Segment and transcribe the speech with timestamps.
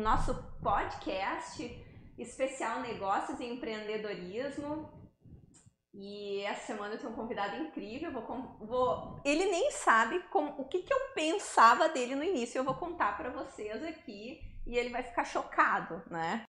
[0.00, 1.86] nosso podcast
[2.18, 4.90] especial Negócios e Empreendedorismo.
[5.92, 8.12] E essa semana eu tenho um convidado incrível.
[8.12, 12.58] Vou, vou, ele nem sabe como, o que, que eu pensava dele no início.
[12.58, 16.44] Eu vou contar para vocês aqui e ele vai ficar chocado, né?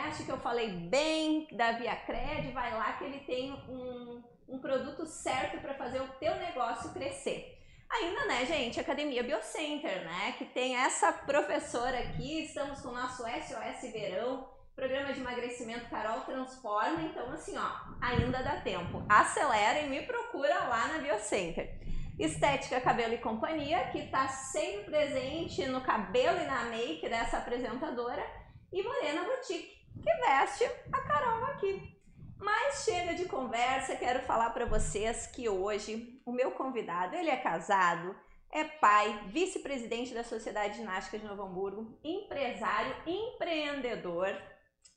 [0.00, 4.58] Podcast que eu falei bem da Via Cred, vai lá que ele tem um, um
[4.58, 7.58] produto certo para fazer o teu negócio crescer.
[7.90, 13.22] Ainda, né, gente, Academia Biocenter, né, que tem essa professora aqui, estamos com o nosso
[13.24, 17.70] SOS Verão, programa de emagrecimento Carol Transforma, então assim, ó,
[18.00, 19.04] ainda dá tempo.
[19.08, 21.78] Acelera e me procura lá na Biocenter.
[22.18, 28.24] Estética Cabelo e Companhia, que está sempre presente no cabelo e na make dessa apresentadora,
[28.72, 32.00] e Morena Boutique, que veste a Carol aqui.
[32.38, 37.36] Mas chega de conversa, quero falar para vocês que hoje o meu convidado, ele é
[37.36, 38.16] casado,
[38.50, 44.34] é pai, vice-presidente da Sociedade Ginástica de Novo Hamburgo, empresário, empreendedor.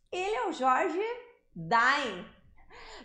[0.10, 1.02] Ele é o Jorge
[1.54, 2.26] Dain.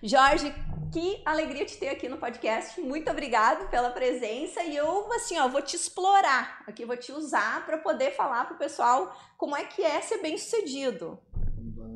[0.02, 0.54] Jorge,
[0.92, 2.80] que alegria te ter aqui no podcast.
[2.80, 6.62] Muito obrigado pela presença e eu assim, ó, vou te explorar.
[6.66, 11.20] Aqui vou te usar para poder falar pro pessoal como é que é ser bem-sucedido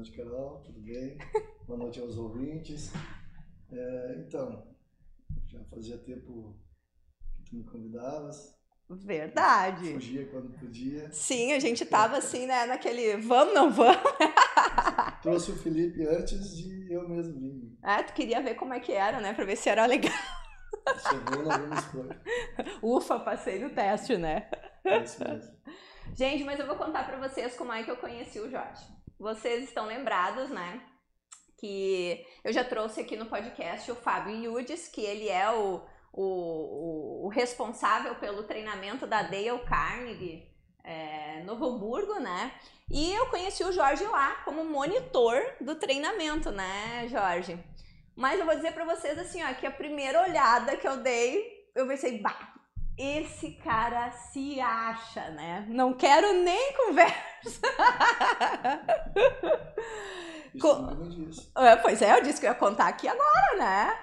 [0.03, 1.17] noite, Carol, tudo bem?
[1.64, 2.92] Boa noite aos ouvintes.
[3.70, 4.67] É, então,
[5.47, 6.59] já fazia tempo
[7.36, 8.59] que tu me convidavas.
[8.91, 9.92] Verdade.
[9.92, 11.09] Fugia quando podia.
[11.12, 14.03] Sim, a gente tava assim, né, naquele vamos, não vamos.
[15.22, 17.78] Trouxe o Felipe antes de eu mesmo vir.
[17.81, 20.12] Ah, tu queria ver como é que era, né, pra ver se era legal.
[21.09, 21.44] Chegou,
[21.78, 22.16] expor.
[22.82, 24.50] Ufa, passei no teste, né?
[24.84, 25.56] É isso mesmo.
[26.16, 28.84] Gente, mas eu vou contar pra vocês como é que eu conheci o Jorge
[29.22, 30.83] vocês estão lembrados, né?
[31.56, 35.81] Que eu já trouxe aqui no podcast o Fábio Yudes, que ele é o,
[36.12, 40.53] o, o responsável pelo treinamento da Dale Carnegie
[40.83, 42.53] é, Novo Hamburgo, né?
[42.91, 47.56] E eu conheci o Jorge lá como monitor do treinamento, né, Jorge?
[48.16, 51.71] Mas eu vou dizer para vocês assim, ó, que a primeira olhada que eu dei,
[51.77, 52.52] eu pensei, bah,
[52.98, 55.66] esse cara se acha, né?
[55.69, 57.22] Não quero nem conversa.
[60.54, 63.98] Isso Co é, pois é, eu disse que eu ia contar aqui agora, né?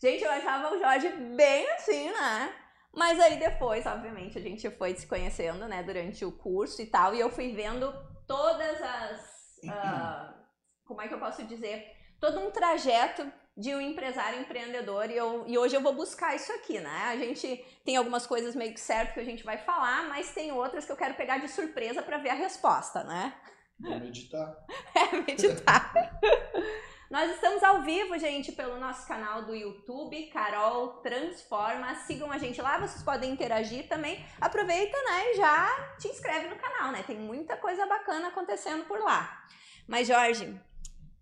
[0.00, 2.54] Gente, eu achava o Jorge bem assim, né?
[2.92, 7.14] Mas aí depois, obviamente, a gente foi se conhecendo, né, durante o curso e tal,
[7.14, 7.92] e eu fui vendo
[8.26, 9.20] todas as.
[9.64, 10.34] Uh,
[10.86, 11.86] como é que eu posso dizer?
[12.20, 16.52] Todo um trajeto de um empresário empreendedor e, eu, e hoje eu vou buscar isso
[16.52, 17.04] aqui, né?
[17.06, 20.50] A gente tem algumas coisas meio que certo que a gente vai falar, mas tem
[20.50, 23.32] outras que eu quero pegar de surpresa para ver a resposta, né?
[23.78, 24.56] Vou meditar.
[24.94, 25.92] é, meditar.
[27.10, 31.94] Nós estamos ao vivo, gente, pelo nosso canal do YouTube, Carol Transforma.
[31.94, 34.24] Sigam a gente lá, vocês podem interagir também.
[34.40, 37.04] Aproveita, né, e já te inscreve no canal, né?
[37.06, 39.46] Tem muita coisa bacana acontecendo por lá.
[39.86, 40.60] Mas, Jorge,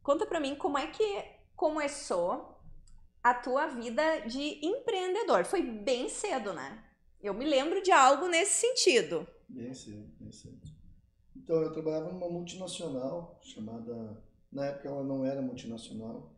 [0.03, 2.59] conta pra mim como é que começou
[3.23, 5.45] a tua vida de empreendedor?
[5.45, 6.83] Foi bem cedo, né?
[7.23, 9.25] Eu me lembro de algo nesse sentido.
[9.49, 10.59] Bem cedo, bem cedo.
[11.37, 14.21] Então, eu trabalhava numa multinacional chamada.
[14.51, 16.35] Na época ela não era multinacional,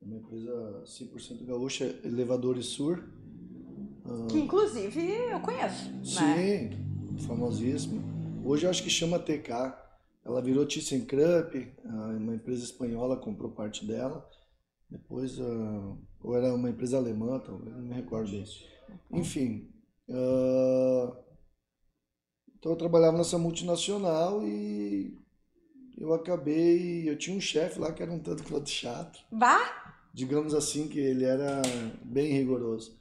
[0.00, 3.04] uma empresa 100% gaúcha, Elevadores Sur.
[4.30, 5.90] Que inclusive eu conheço.
[5.90, 6.04] Né?
[6.04, 7.20] Sim, né?
[7.26, 8.02] famosíssima.
[8.42, 9.50] Hoje eu acho que chama TK.
[10.24, 14.26] Ela virou ThyssenKrupp, ah, uma empresa espanhola comprou parte dela.
[14.94, 18.44] Depois, uh, ou era uma empresa alemã, talvez, não me recordo bem.
[19.10, 19.68] Enfim,
[20.08, 21.16] uh,
[22.56, 25.18] então eu trabalhava nessa multinacional e
[25.98, 29.18] eu acabei, eu tinha um chefe lá que era um tanto quanto chato.
[29.32, 29.58] Vá?
[30.12, 31.60] Digamos assim que ele era
[32.04, 32.96] bem rigoroso.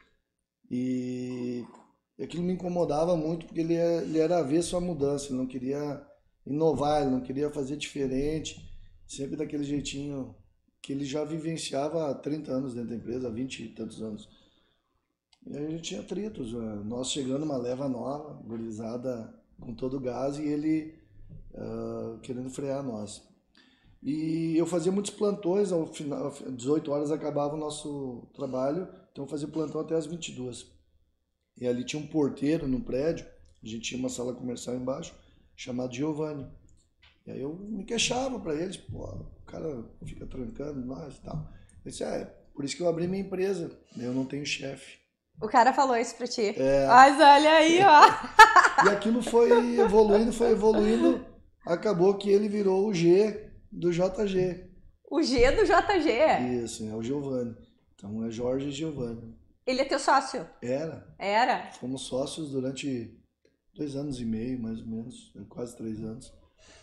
[0.71, 1.63] E
[2.19, 6.03] aquilo me incomodava muito porque ele, ele era avesso à mudança, ele não queria
[6.44, 8.68] inovar, ele não queria fazer diferente,
[9.06, 10.35] sempre daquele jeitinho
[10.83, 14.30] que ele já vivenciava há 30 anos dentro da empresa, há 20 e tantos anos.
[15.47, 16.81] E aí a gente tinha atritos, né?
[16.85, 20.94] nós chegando uma leva nova, gurizada com todo o gás e ele
[21.53, 23.24] uh, querendo frear nós.
[24.01, 29.24] E eu fazia muitos plantões, ao final, às 18 horas acabava o nosso trabalho, então
[29.24, 30.69] eu fazia plantão até as 22.
[31.62, 33.25] E ali tinha um porteiro no prédio,
[33.63, 35.15] a gente tinha uma sala comercial embaixo,
[35.56, 36.45] chamado Giovanni.
[37.25, 41.49] E aí eu me queixava para eles, pô, o cara fica trancando nós e tal.
[41.85, 43.71] Eu disse, ah, é por isso que eu abri minha empresa.
[43.97, 44.99] Eu não tenho chefe.
[45.41, 46.53] O cara falou isso pra ti.
[46.57, 46.87] É.
[46.87, 48.85] Mas olha aí, ó.
[48.85, 51.25] E aquilo foi evoluindo, foi evoluindo.
[51.65, 54.69] Acabou que ele virou o G do JG.
[55.09, 56.63] O G do JG.
[56.63, 57.55] Isso, é o Giovanni.
[57.95, 59.33] Então é Jorge e Giovanni.
[59.65, 60.45] Ele é teu sócio?
[60.61, 61.07] Era.
[61.17, 61.71] Era?
[61.79, 63.17] Fomos sócios durante
[63.73, 66.33] dois anos e meio, mais ou menos, quase três anos.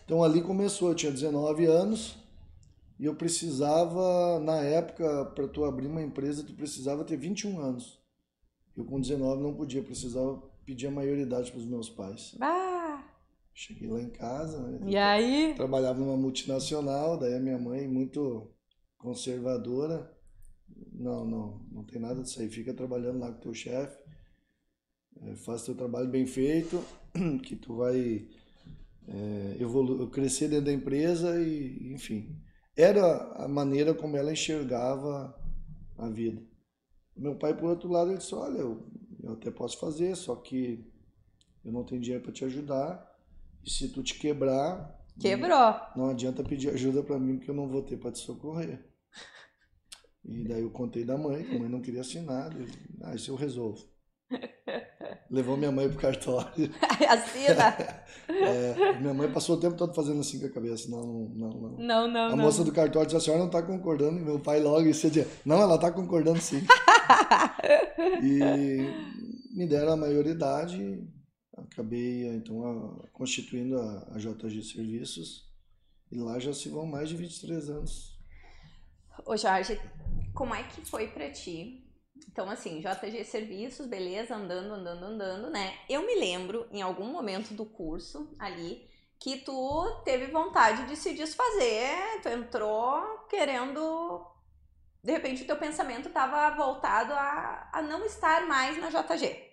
[0.05, 2.17] Então ali começou, eu tinha 19 anos
[2.99, 7.99] e eu precisava, na época, para tu abrir uma empresa, tu precisava ter 21 anos.
[8.77, 12.37] Eu com 19 não podia, precisava pedir a maioridade para os meus pais.
[12.41, 13.03] Ah.
[13.55, 14.81] Cheguei lá em casa, né?
[14.91, 15.55] E aí?
[15.55, 18.51] Trabalhava numa multinacional, daí a minha mãe, muito
[18.99, 20.11] conservadora,
[20.93, 23.99] não, não, não tem nada disso aí, fica trabalhando lá com teu chefe,
[25.23, 26.83] é, faz teu trabalho bem feito,
[27.43, 28.29] que tu vai
[29.09, 32.37] é, evoluir, crescer dentro da empresa e, enfim.
[32.77, 35.35] Era a maneira como ela enxergava
[35.99, 36.43] a vida.
[37.17, 38.87] Meu pai, por outro lado, ele disse, olha, eu,
[39.23, 40.91] eu até posso fazer, só que
[41.65, 43.07] eu não tenho dinheiro para te ajudar,
[43.65, 44.99] e se tu te quebrar...
[45.21, 45.59] Quebrou.
[45.95, 48.85] Não, não adianta pedir ajuda para mim, porque eu não vou ter para te socorrer.
[50.23, 52.55] E daí eu contei da mãe, que a mãe não queria assinar.
[52.55, 52.67] Eu,
[53.01, 53.90] ah, isso eu resolvo.
[55.31, 56.71] Levou minha mãe pro cartório.
[57.09, 57.77] Assina!
[58.29, 60.89] é, minha mãe passou o tempo todo fazendo assim com a cabeça.
[60.91, 61.77] Não, não, não.
[61.79, 62.37] Não, não, A não.
[62.37, 64.19] moça do cartório disse, a senhora não está concordando.
[64.19, 66.63] E meu pai logo disse, não, ela está concordando sim.
[68.23, 71.07] e me deram a maioridade.
[71.57, 75.49] Acabei, então, a, constituindo a, a JG Serviços.
[76.11, 78.19] E lá já se vão mais de 23 anos.
[79.25, 79.79] Ô Jorge,
[80.35, 81.80] como é que foi pra ti?
[82.29, 85.75] Então, assim, JG Serviços, beleza, andando, andando, andando, né?
[85.89, 88.89] Eu me lembro, em algum momento do curso ali,
[89.19, 94.27] que tu teve vontade de se desfazer, tu entrou querendo.
[95.03, 99.51] De repente, o teu pensamento estava voltado a, a não estar mais na JG.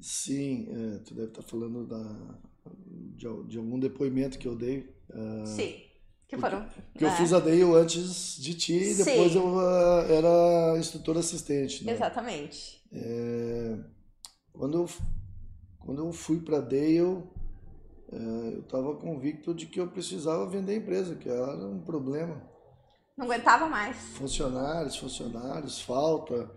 [0.00, 2.38] Sim, é, tu deve estar falando da,
[3.16, 4.94] de, de algum depoimento que eu dei.
[5.10, 5.87] Uh, Sim.
[6.28, 6.68] Que foram.
[6.92, 9.38] Porque eu fiz a Dale antes de ti e depois Sim.
[9.38, 11.84] eu uh, era instrutor assistente.
[11.84, 11.92] Né?
[11.92, 12.84] Exatamente.
[12.92, 13.78] É,
[14.52, 14.88] quando, eu,
[15.78, 17.24] quando eu fui para Dale,
[18.12, 22.42] é, eu estava convicto de que eu precisava vender a empresa, que era um problema.
[23.16, 23.96] Não aguentava mais.
[23.96, 26.50] Funcionários, funcionários, falta.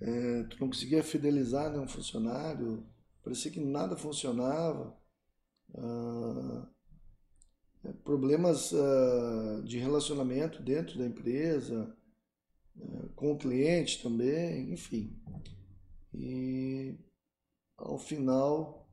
[0.00, 2.86] É, tu não conseguia fidelizar nenhum funcionário,
[3.24, 4.96] parecia que nada funcionava.
[5.74, 6.68] Ah,
[8.04, 11.94] problemas uh, de relacionamento dentro da empresa,
[12.76, 15.16] uh, com o cliente também, enfim.
[16.14, 16.94] E
[17.76, 18.88] ao final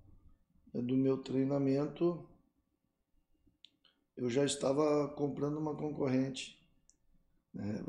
[0.74, 2.28] uh, do meu treinamento,
[4.16, 6.62] eu já estava comprando uma concorrente.
[7.54, 7.84] Né?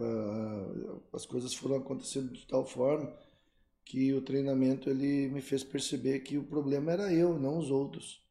[1.12, 3.14] As coisas foram acontecendo de tal forma
[3.84, 8.22] que o treinamento ele me fez perceber que o problema era eu, não os outros.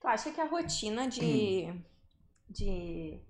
[0.00, 1.68] Tu acha que a rotina de
[2.50, 3.20] de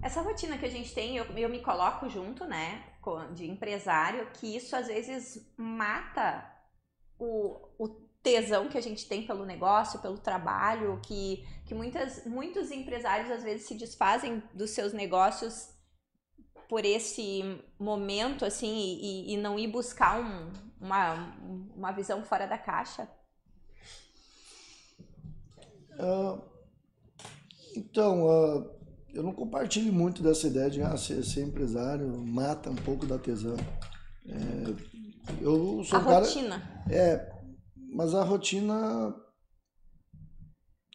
[0.00, 2.84] essa rotina que a gente tem, eu, eu me coloco junto, né,
[3.34, 6.50] de empresário, que isso às vezes mata
[7.18, 7.88] o, o
[8.22, 13.42] tesão que a gente tem pelo negócio, pelo trabalho, que, que muitas, muitos empresários às
[13.42, 15.68] vezes se desfazem dos seus negócios
[16.68, 17.42] por esse
[17.78, 21.34] momento, assim, e, e não ir buscar um, uma,
[21.74, 23.08] uma visão fora da caixa?
[25.98, 26.49] Uh,
[27.76, 28.70] então, uh,
[29.12, 33.18] eu não compartilho muito dessa ideia de ah, ser, ser empresário mata um pouco da
[33.18, 33.56] tesão.
[34.26, 36.84] É, eu sou a um cara, rotina.
[36.88, 37.32] É,
[37.92, 39.14] mas a rotina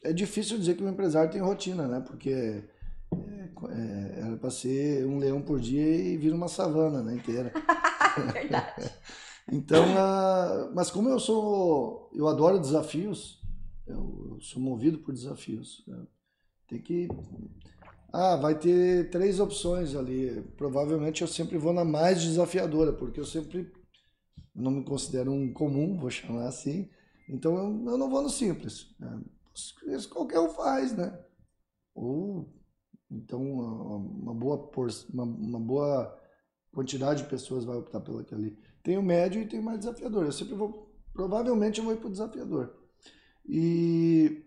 [0.03, 2.00] é difícil dizer que um empresário tem rotina, né?
[2.00, 7.15] Porque é, é, era para ser um leão por dia e vira uma savana né,
[7.15, 7.51] inteira.
[8.32, 8.94] Verdade.
[9.51, 13.41] então, uh, mas como eu sou, eu adoro desafios,
[13.86, 15.84] eu, eu sou movido por desafios.
[15.86, 16.05] Né?
[16.68, 17.08] Tem que.
[18.12, 20.42] Ah, vai ter três opções ali.
[20.58, 23.72] Provavelmente eu sempre vou na mais desafiadora, porque eu sempre
[24.54, 26.90] não me considero um comum, vou chamar assim.
[27.28, 28.96] Então eu, eu não vou no simples.
[29.00, 29.22] Né?
[29.88, 31.18] Isso qualquer um faz, né?
[31.94, 32.54] Ou
[33.10, 36.20] então uma, boa por, uma, uma, boa
[36.72, 38.58] quantidade de pessoas vai optar pelo aquele.
[38.84, 40.26] Tem o médio e tem o mais desafiador.
[40.26, 42.76] Eu sempre vou, provavelmente eu vou ir para o desafiador.
[43.48, 44.45] E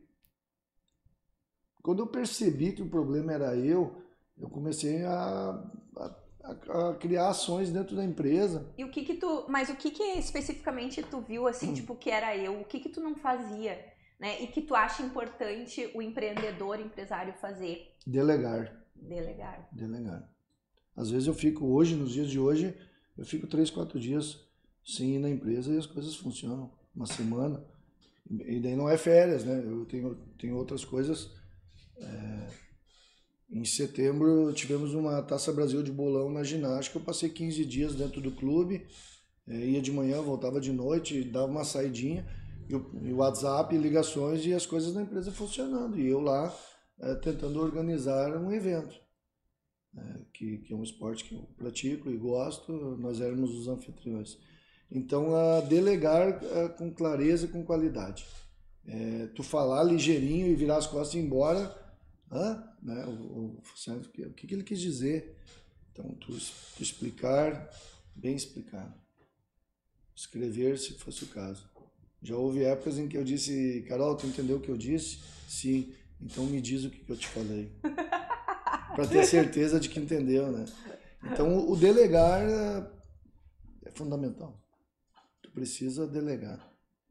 [1.88, 3.97] quando eu percebi que o problema era eu,
[4.37, 5.64] eu comecei a,
[5.97, 8.71] a, a criar ações dentro da empresa.
[8.76, 11.73] E o que que tu, mas o que que especificamente tu viu assim, Hum.
[11.73, 12.61] tipo que era eu?
[12.61, 13.83] O que que tu não fazia,
[14.21, 14.38] né?
[14.42, 17.90] E que tu acha importante o empreendedor, empresário fazer?
[18.07, 19.66] Delegar, Delegar.
[19.73, 20.30] delegar.
[20.95, 22.76] Às vezes eu fico hoje, nos dias de hoje,
[23.16, 24.47] eu fico três, quatro dias
[24.85, 26.71] sem ir na empresa e as coisas funcionam.
[26.95, 27.64] Uma semana.
[28.30, 29.62] E daí não é férias, né?
[29.64, 31.38] Eu tenho, tenho outras coisas.
[32.00, 32.47] É,
[33.50, 36.99] em setembro tivemos uma Taça Brasil de bolão na ginástica.
[36.99, 38.87] Eu passei 15 dias dentro do clube.
[39.47, 42.26] É, ia de manhã, voltava de noite, dava uma saidinha.
[42.69, 45.99] E o, WhatsApp, ligações e as coisas da empresa funcionando.
[45.99, 46.55] E eu lá
[47.00, 48.95] é, tentando organizar um evento.
[49.97, 52.73] É, que, que é um esporte que eu pratico e gosto.
[52.99, 54.37] Nós éramos os anfitriões.
[54.90, 58.26] Então, a delegar é, com clareza, com qualidade.
[58.87, 61.75] É, tu falar ligeirinho e virar as costas e ir embora,
[62.30, 62.62] hã?
[62.82, 63.04] Né?
[63.06, 65.37] O, o, o, que, que ele quis dizer?
[65.92, 66.37] Então, tu,
[66.76, 67.70] tu explicar,
[68.14, 68.94] bem explicado.
[70.14, 71.68] Escrever, se fosse o caso.
[72.20, 75.20] Já houve épocas em que eu disse, Carol, tu entendeu o que eu disse?
[75.49, 75.92] Sim.
[76.20, 77.70] Então me diz o que, que eu te falei.
[77.82, 80.64] Para ter certeza de que entendeu, né?
[81.23, 82.90] Então o delegar é,
[83.85, 84.61] é fundamental.
[85.40, 86.68] Tu precisa delegar.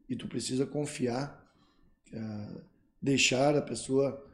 [0.10, 1.46] E tu precisa confiar,
[2.12, 2.62] é,
[3.02, 4.27] deixar a pessoa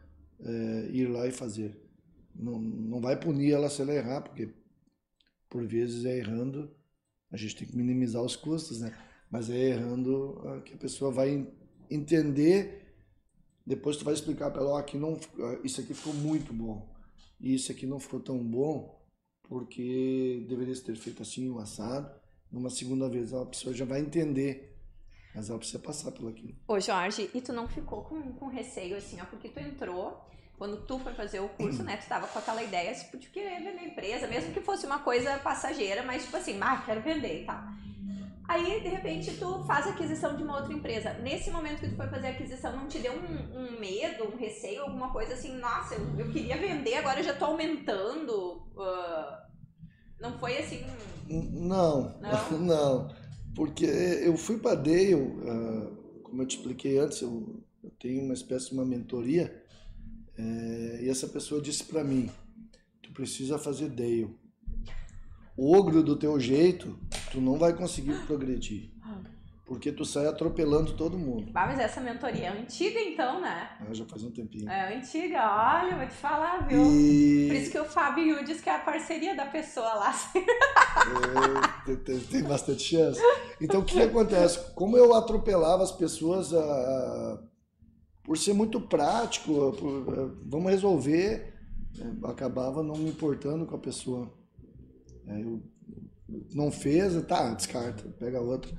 [0.44, 1.78] é, ir lá e fazer.
[2.36, 4.50] Não, não vai punir ela se ela errar, porque
[5.50, 6.72] por vezes é errando,
[7.32, 8.96] a gente tem que minimizar os custos, né?
[9.30, 11.48] Mas é errando que a pessoa vai
[11.90, 12.96] entender,
[13.66, 15.20] depois tu vai explicar para ela, oh, aqui não,
[15.64, 16.92] isso aqui ficou muito bom,
[17.40, 19.00] e isso aqui não ficou tão bom,
[19.44, 22.12] porque deveria ter feito assim, o assado.
[22.52, 24.73] Numa segunda vez a pessoa já vai entender,
[25.36, 26.56] mas ela precisa passar pelo aquilo.
[26.68, 30.26] Ô Jorge, e tu não ficou com, com receio assim, ó, porque tu entrou
[30.58, 33.62] quando tu foi fazer o curso, né, tu estava com aquela ideia tipo, de querer
[33.62, 37.42] vender a empresa, mesmo que fosse uma coisa passageira, mas tipo assim, ah, quero vender
[37.42, 37.64] e tal.
[38.48, 41.14] Aí, de repente, tu faz a aquisição de uma outra empresa.
[41.14, 44.38] Nesse momento que tu foi fazer a aquisição, não te deu um, um medo, um
[44.38, 45.56] receio, alguma coisa assim?
[45.58, 48.62] Nossa, eu, eu queria vender, agora eu já tô aumentando.
[48.76, 49.38] Uh,
[50.20, 50.86] não foi assim?
[51.28, 53.23] Não, não, não.
[53.56, 58.34] Porque eu fui para Dale, uh, como eu te expliquei antes, eu, eu, tenho uma
[58.34, 59.64] espécie de uma mentoria,
[60.36, 62.30] é, e essa pessoa disse para mim,
[63.02, 64.36] tu precisa fazer Dale
[65.58, 66.98] ogro do teu jeito,
[67.32, 68.92] tu não vai conseguir progredir.
[69.66, 71.50] Porque tu sai atropelando todo mundo.
[71.56, 73.70] Ah, mas essa mentoria é antiga então, né?
[73.80, 74.70] Ah, já faz um tempinho.
[74.70, 76.84] É antiga, olha, vou te falar, viu?
[76.86, 77.48] E...
[77.48, 80.14] Por isso que o Fábio Yu diz que é a parceria da pessoa lá.
[81.88, 83.20] É, tem, tem, bastante chance.
[83.60, 84.74] Então o que, que acontece?
[84.74, 87.40] Como eu atropelava as pessoas a, a,
[88.24, 91.54] por ser muito prático, por, vamos resolver,
[92.00, 94.32] é, acabava não me importando com a pessoa.
[95.26, 95.64] É, eu,
[96.54, 98.72] não fez, tá, descarta, pega outra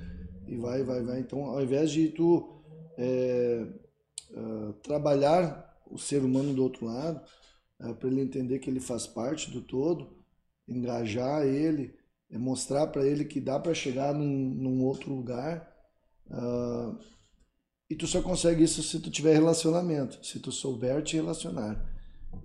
[0.47, 1.19] e vai, vai, vai.
[1.19, 2.61] Então, ao invés de tu
[2.97, 3.67] é,
[4.31, 7.21] é, trabalhar o ser humano do outro lado,
[7.79, 10.15] é, para ele entender que ele faz parte do todo,
[10.67, 11.93] engajar ele,
[12.29, 15.71] é mostrar para ele que dá para chegar num, num, outro lugar.
[16.27, 16.97] Uh,
[17.89, 21.79] e tu só consegue isso se tu tiver relacionamento, se tu souber te relacionar.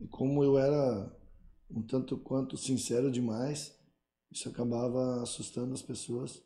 [0.00, 1.10] E como eu era
[1.70, 3.74] um tanto quanto sincero demais,
[4.30, 6.42] isso acabava assustando as pessoas.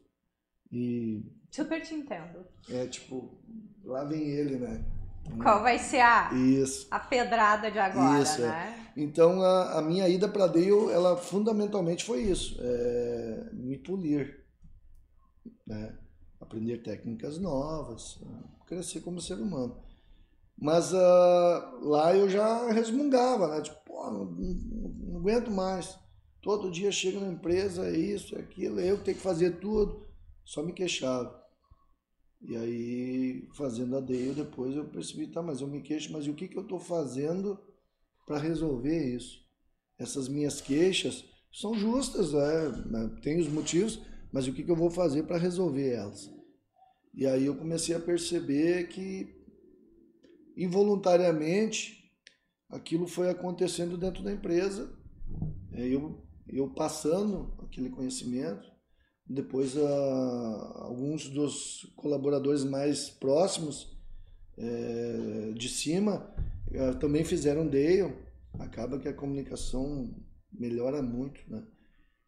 [0.74, 1.22] E.
[1.50, 2.44] Super te entendo.
[2.68, 3.38] É tipo,
[3.84, 4.84] lá vem ele, né?
[5.42, 6.86] Qual vai ser a, Isso.
[6.90, 8.46] a pedrada de agora, isso, é.
[8.46, 8.90] né?
[8.96, 9.00] É.
[9.00, 14.44] Então a, a, minha ida para Dale, ela fundamentalmente foi isso, é, me polir,
[15.66, 15.96] né?
[16.40, 18.18] aprender técnicas novas,
[18.66, 19.76] crescer como ser humano.
[20.56, 23.62] Mas uh, lá eu já resmungava, né?
[23.62, 25.98] Tipo, pô, não, não, não aguento mais.
[26.40, 30.04] Todo dia chega na empresa, é isso, é aquilo, eu que tenho que fazer tudo.
[30.44, 31.42] Só me queixava.
[32.40, 36.34] E aí, fazendo a DEI, depois eu percebi, tá, mas eu me queixo, mas o
[36.34, 37.58] que, que eu estou fazendo
[38.26, 39.42] para resolver isso?
[39.98, 43.16] Essas minhas queixas são justas, é, né?
[43.22, 46.30] tem os motivos, mas o que, que eu vou fazer para resolver elas?
[47.14, 49.34] E aí eu comecei a perceber que,
[50.56, 52.12] involuntariamente,
[52.68, 54.92] aquilo foi acontecendo dentro da empresa.
[55.72, 58.70] Eu eu passando aquele conhecimento,
[59.26, 59.80] depois uh,
[60.76, 63.96] alguns dos colaboradores mais próximos
[64.56, 66.30] é, de cima
[66.68, 68.14] uh, também fizeram Dale,
[68.58, 70.14] acaba que a comunicação
[70.52, 71.66] melhora muito, né?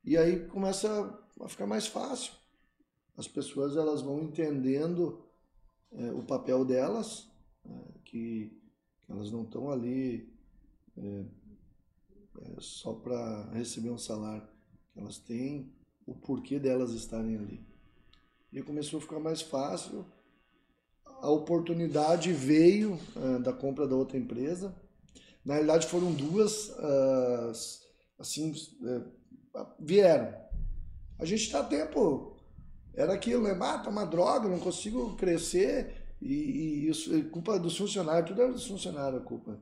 [0.04, 2.32] E aí começa a ficar mais fácil.
[3.16, 5.24] As pessoas elas vão entendendo
[5.90, 7.28] é, o papel delas,
[7.64, 7.82] né?
[8.04, 8.56] que
[9.08, 10.32] elas não estão ali
[10.96, 11.24] é,
[12.40, 14.46] é, só para receber um salário.
[14.94, 15.72] Elas têm
[16.06, 17.60] o porquê delas estarem ali.
[18.52, 20.06] E começou a ficar mais fácil.
[21.04, 24.75] A oportunidade veio uh, da compra da outra empresa.
[25.44, 27.52] Na realidade foram duas, uh,
[28.18, 30.34] assim, uh, vieram.
[31.18, 32.36] A gente está a tempo.
[32.94, 33.56] Era aquilo, né?
[33.60, 36.06] Ah, tá uma droga, não consigo crescer.
[36.20, 39.60] E, e isso é culpa dos funcionários, tudo era dos funcionários a culpa.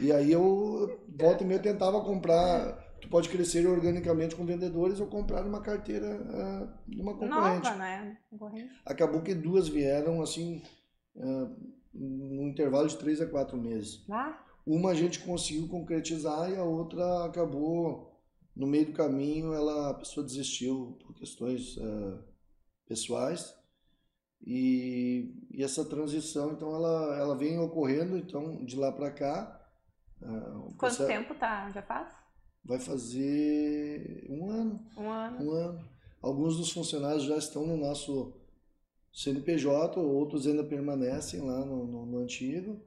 [0.00, 2.85] E aí eu, volta e meia, tentava comprar.
[3.06, 7.64] Tu pode crescer organicamente com vendedores ou comprar uma carteira uh, de uma concorrente.
[7.64, 8.18] Nova, né?
[8.28, 8.80] Concorrente.
[8.84, 10.60] Acabou que duas vieram assim,
[11.14, 11.56] uh,
[11.94, 14.04] num intervalo de três a quatro meses.
[14.10, 14.36] Ah.
[14.66, 18.12] Uma a gente conseguiu concretizar e a outra acabou
[18.56, 22.24] no meio do caminho, ela, a pessoa desistiu por questões uh,
[22.88, 23.54] pessoais.
[24.44, 29.60] E, e, essa transição, então, ela, ela vem ocorrendo então de lá para cá.
[30.20, 31.06] Uh, Quanto processo...
[31.06, 31.70] tempo tá?
[31.70, 32.25] Já faz?
[32.66, 34.84] Vai fazer um ano.
[34.96, 35.44] Um ano.
[35.44, 35.88] Um ano.
[36.20, 38.34] Alguns dos funcionários já estão no nosso
[39.12, 42.80] CNPJ, outros ainda permanecem lá no, no, no antigo.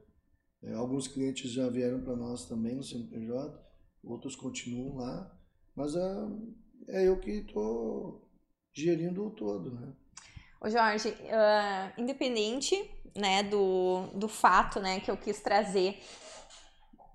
[0.62, 3.58] É, alguns clientes já vieram para nós também no CNPJ,
[4.04, 5.34] outros continuam lá.
[5.74, 6.28] Mas é,
[6.88, 8.28] é eu que estou
[8.72, 9.92] gerindo o todo, né?
[10.60, 12.76] Ô Jorge, uh, independente
[13.16, 15.98] né, do, do fato né, que eu quis trazer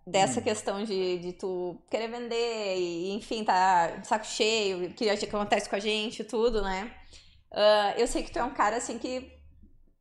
[0.06, 0.44] dessa hum.
[0.44, 5.80] questão de, de tu querer vender e, enfim, tá saco cheio, que acontece com a
[5.80, 6.92] gente tudo, né?
[7.52, 9.32] Uh, eu sei que tu é um cara, assim, que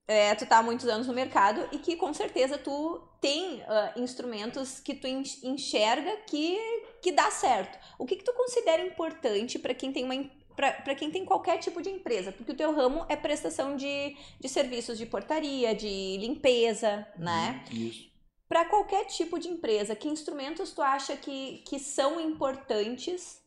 [0.07, 4.01] é, tu tá há muitos anos no mercado e que com certeza tu tem uh,
[4.01, 6.59] instrumentos que tu enxerga que,
[7.01, 7.79] que dá certo.
[7.99, 10.15] O que, que tu considera importante para quem tem uma
[10.57, 14.49] para quem tem qualquer tipo de empresa, porque o teu ramo é prestação de, de
[14.49, 17.65] serviços de portaria, de limpeza, né?
[17.73, 18.14] Isso.
[18.55, 23.43] Para qualquer tipo de empresa, que instrumentos tu acha que, que são importantes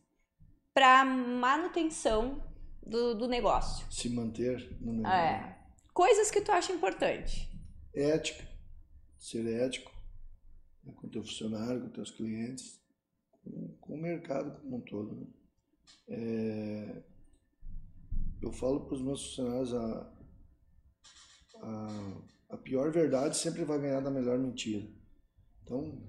[0.74, 2.44] para manutenção
[2.86, 3.90] do, do negócio?
[3.90, 5.16] Se manter no negócio.
[5.16, 5.58] É.
[5.94, 7.50] Coisas que tu acha importante.
[7.94, 8.46] Ética.
[9.18, 9.90] Ser ético
[10.84, 12.78] né, com o teu funcionário, com teus clientes,
[13.32, 15.16] com, com o mercado como um todo.
[15.16, 15.26] Né?
[16.08, 17.02] É,
[18.42, 20.12] eu falo para os meus funcionários a,
[21.62, 24.97] a, a, pior verdade sempre vai ganhar da melhor mentira.
[25.68, 26.02] Então,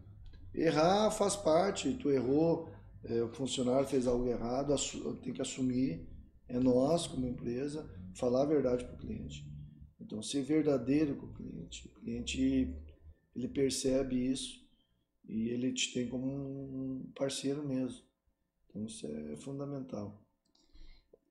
[0.56, 1.94] errar faz parte.
[1.96, 2.70] Tu errou,
[3.04, 4.74] é, o funcionário fez algo errado,
[5.22, 6.08] tem que assumir.
[6.48, 9.46] É nós, como empresa, falar a verdade para o cliente.
[10.00, 11.88] Então, ser verdadeiro com o cliente.
[11.88, 12.74] O cliente
[13.36, 14.66] ele percebe isso
[15.28, 18.02] e ele te tem como um parceiro mesmo.
[18.68, 20.20] Então isso é fundamental.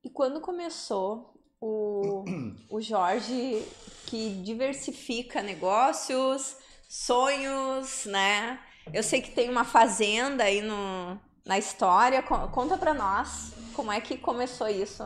[0.02, 2.24] E quando começou o,
[2.70, 3.62] o Jorge
[4.06, 6.56] que diversifica negócios,
[6.88, 8.58] sonhos, né?
[8.92, 12.22] Eu sei que tem uma fazenda aí no, na história.
[12.22, 15.02] Conta para nós como é que começou isso.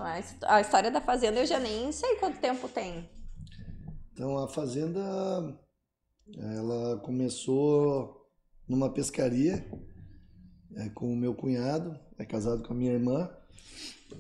[0.47, 3.11] A história da fazenda eu já nem sei quanto tempo tem.
[4.13, 5.01] Então a fazenda
[6.39, 8.31] ela começou
[8.69, 9.67] numa pescaria
[10.77, 13.29] é, com o meu cunhado, é casado com a minha irmã.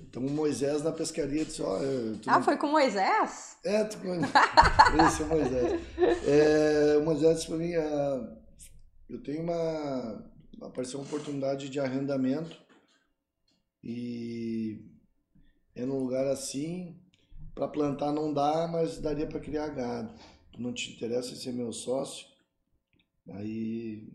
[0.08, 1.78] Então o Moisés na pescaria disse, ó...
[1.78, 2.42] Oh, ah, não...
[2.42, 3.56] foi com Moisés?
[3.64, 3.98] É, tu...
[5.06, 5.80] esse é o Moisés.
[6.26, 8.36] É, o Moisés disse pra mim, ah,
[9.08, 10.30] eu tenho uma...
[10.62, 12.56] apareceu uma oportunidade de arrendamento
[13.82, 14.80] e
[15.74, 17.00] é num lugar assim,
[17.54, 20.12] para plantar não dá, mas daria para criar gado.
[20.52, 22.26] Tu não te interessa em ser meu sócio?
[23.30, 24.08] Aí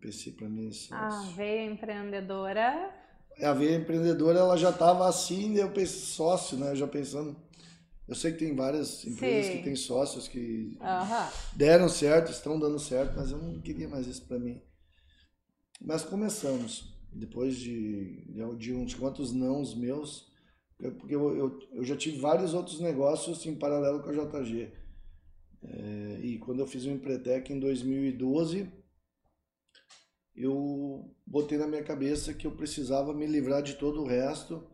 [0.00, 0.92] pensei para mim assim.
[0.92, 2.92] A veia empreendedora.
[3.42, 6.74] A veia empreendedora ela já estava assim, eu pensei sócio, né?
[6.74, 7.36] Já pensando.
[8.08, 9.58] Eu sei que tem várias empresas Sim.
[9.58, 10.78] que têm sócios que
[11.54, 14.62] deram certo, estão dando certo, mas eu não queria mais isso para mim.
[15.80, 16.94] Mas começamos.
[17.12, 18.24] Depois de,
[18.58, 20.30] de uns quantos nãos meus,
[20.78, 24.72] porque eu, eu, eu já tive vários outros negócios em paralelo com a JG.
[25.62, 28.70] É, e quando eu fiz o Empretec em 2012,
[30.36, 34.68] eu botei na minha cabeça que eu precisava me livrar de todo o resto,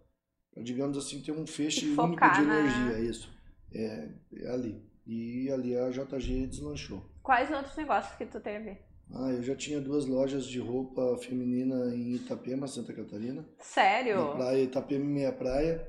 [0.57, 2.99] digamos assim, ter um feixe único de energia.
[2.99, 3.33] Isso.
[3.73, 4.83] É, é, ali.
[5.07, 7.03] E ali a JG deslanchou.
[7.23, 8.77] Quais outros negócios que tu teve?
[9.15, 13.45] Ah, eu já tinha duas lojas de roupa feminina em Itapema, Santa Catarina.
[13.59, 14.17] Sério?
[14.17, 15.87] Na praia, Itapema, minha praia.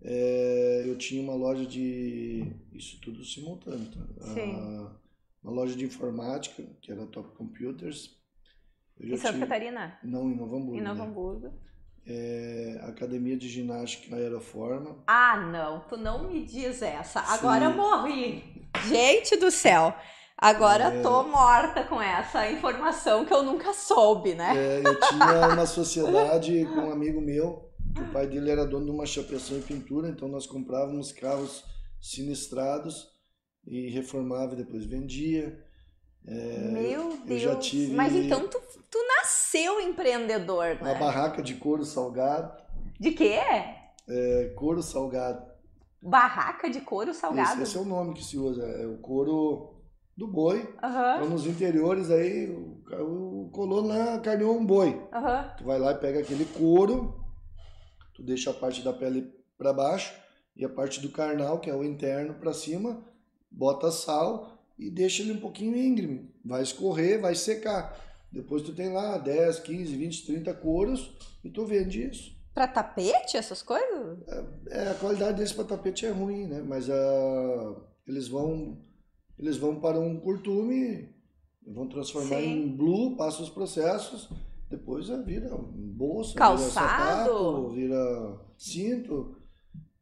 [0.00, 2.52] É, eu tinha uma loja de.
[2.72, 4.24] Isso tudo simultâneo, tá?
[4.34, 4.52] Sim.
[4.54, 4.96] A,
[5.42, 8.21] uma loja de informática, que era Top Computers.
[9.02, 9.40] Em Santa.
[9.40, 9.98] Catarina?
[10.02, 10.76] Não, em Novo Hamburgo.
[10.76, 11.08] Em Novo né?
[11.08, 11.52] Hamburgo.
[12.04, 15.02] É, academia de ginástica na Aeroforma.
[15.06, 17.20] Ah, não, tu não me diz essa.
[17.20, 17.72] Agora Sim.
[17.72, 18.62] eu morri.
[18.88, 19.94] Gente do céu.
[20.36, 21.02] Agora é...
[21.02, 24.52] tô morta com essa informação que eu nunca soube, né?
[24.56, 28.86] É, eu tinha uma sociedade com um amigo meu, que o pai dele era dono
[28.86, 31.64] de uma chapeação e pintura, então nós comprávamos carros
[32.00, 33.08] sinistrados
[33.64, 35.64] e reformava e depois vendia.
[36.26, 37.66] É, Meu Deus.
[37.66, 40.98] tive- Mas então tu, tu nasceu empreendedor, uma né?
[40.98, 42.52] barraca de couro salgado,
[43.00, 43.38] De quê?
[44.08, 45.50] é, couro salgado.
[46.00, 47.52] Barraca de couro salgado?
[47.54, 49.74] Esse, esse é o nome que se usa, é o couro
[50.16, 50.72] do boi.
[50.82, 52.82] Aham, Então nos interiores aí o,
[53.46, 55.00] o colono lá carneou um boi.
[55.12, 55.54] aham.
[55.58, 57.24] Tu vai lá e pega aquele couro,
[58.14, 60.12] tu deixa a parte da pele para baixo
[60.56, 63.02] e a parte do carnal, que é o interno, para cima,
[63.50, 66.30] bota sal e deixa ele um pouquinho íngreme.
[66.44, 67.98] Vai escorrer, vai secar.
[68.30, 72.32] Depois tu tem lá 10, 15, 20, 30 couros e tu vende isso.
[72.54, 74.18] Pra tapete, essas coisas?
[74.70, 76.62] É, a qualidade desse para tapete é ruim, né?
[76.62, 78.78] Mas ah, eles vão
[79.38, 81.08] eles vão para um curtume,
[81.66, 82.64] vão transformar Sim.
[82.64, 84.28] em blue, passa os processos,
[84.70, 86.62] depois é, vira bolsa, Calçado?
[86.62, 89.36] vira sapato, vira cinto.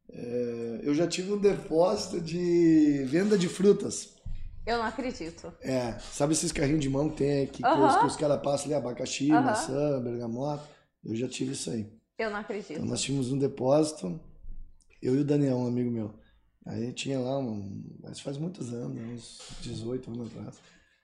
[0.08, 4.16] É, eu já tive um depósito de venda de frutas.
[4.66, 5.52] Eu não acredito.
[5.60, 8.74] É, sabe esses carrinhos de mão que tem que, os, que os caras passam ali,
[8.74, 10.68] abacaxi, maçã, bergamota?
[11.02, 11.90] Eu já tive isso aí.
[12.18, 12.72] Eu não acredito.
[12.72, 14.20] Então nós tínhamos um depósito,
[15.00, 16.14] eu e o Daniel, um amigo meu.
[16.66, 20.60] Aí tinha lá, um, mas faz muitos anos, né, uns 18 anos atrás.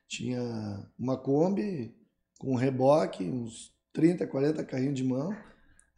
[0.07, 1.97] Tinha uma Kombi
[2.39, 5.35] com um reboque, uns 30, 40 carrinhos de mão.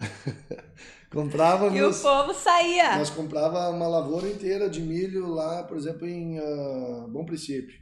[1.11, 2.99] comprava E o meus, povo saía.
[2.99, 7.75] nós comprava uma lavoura inteira de milho lá, por exemplo, em ah, Bom Princípio.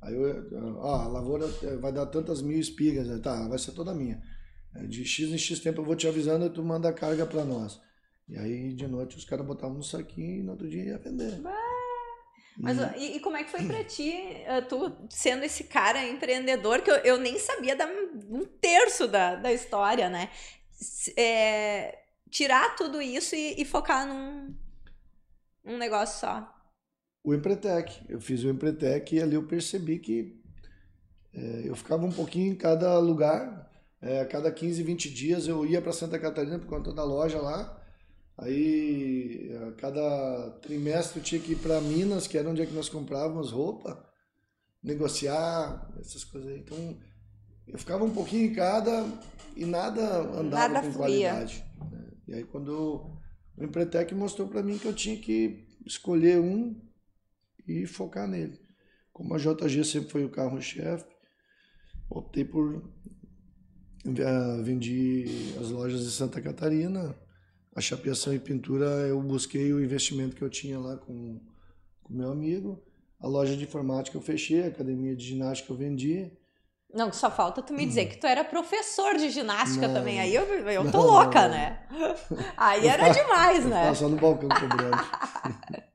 [0.00, 3.18] Aí eu, ah, ó, a lavoura eh, vai dar tantas mil espigas, né?
[3.18, 4.20] tá, vai ser toda minha.
[4.76, 7.26] Eh, De X em X tempo eu vou te avisando e tu manda a carga
[7.26, 7.80] para nós.
[8.28, 11.40] E aí de noite os caras botavam no saquinho e no outro dia ia vender.
[12.60, 16.04] Mas E- e, e como é que foi pra ti, eh, tu sendo esse cara
[16.06, 20.28] empreendedor, que eu, eu nem sabia da, um terço da, da história, né?
[21.16, 21.98] É,
[22.30, 24.54] tirar tudo isso e, e focar num,
[25.64, 26.52] negócio só.
[27.22, 28.04] o Empretec.
[28.08, 30.40] Eu fiz o Empretec e ali eu percebi que
[31.34, 33.70] eh, eu ficava um pouquinho em cada lugar.
[34.00, 37.40] Eh, a cada 15, 20 dias eu ia para Santa Catarina por conta da loja
[37.40, 37.78] lá.
[38.38, 42.72] Aí a cada trimestre eu tinha que ir para Minas, que era onde é que
[42.74, 44.04] nós comprávamos roupa,
[44.82, 46.58] negociar, essas coisas aí.
[46.58, 46.98] Então
[47.68, 49.04] eu ficava um pouquinho em cada
[49.56, 51.30] e nada andava Nada com fluía.
[51.30, 51.64] qualidade.
[51.90, 52.10] né?
[52.28, 53.12] E aí quando
[53.56, 56.80] o Empretec mostrou para mim que eu tinha que escolher um
[57.66, 58.58] e focar nele.
[59.12, 61.04] Como a JG sempre foi o carro-chefe,
[62.08, 62.82] optei por.
[64.64, 65.24] Vendi
[65.60, 67.14] as lojas de Santa Catarina,
[67.74, 71.40] a chapeação e pintura, eu busquei o investimento que eu tinha lá com
[72.04, 72.82] o meu amigo.
[73.20, 76.32] A loja de informática eu fechei, a academia de ginástica eu vendi.
[76.94, 79.94] Não, só falta tu me dizer que tu era professor de ginástica Não.
[79.94, 80.20] também.
[80.20, 81.48] Aí eu, eu tô Não, louca, não.
[81.50, 81.86] né?
[82.56, 83.78] Aí Eu era demais, né?
[83.78, 84.96] ficava só no balcão cobrando.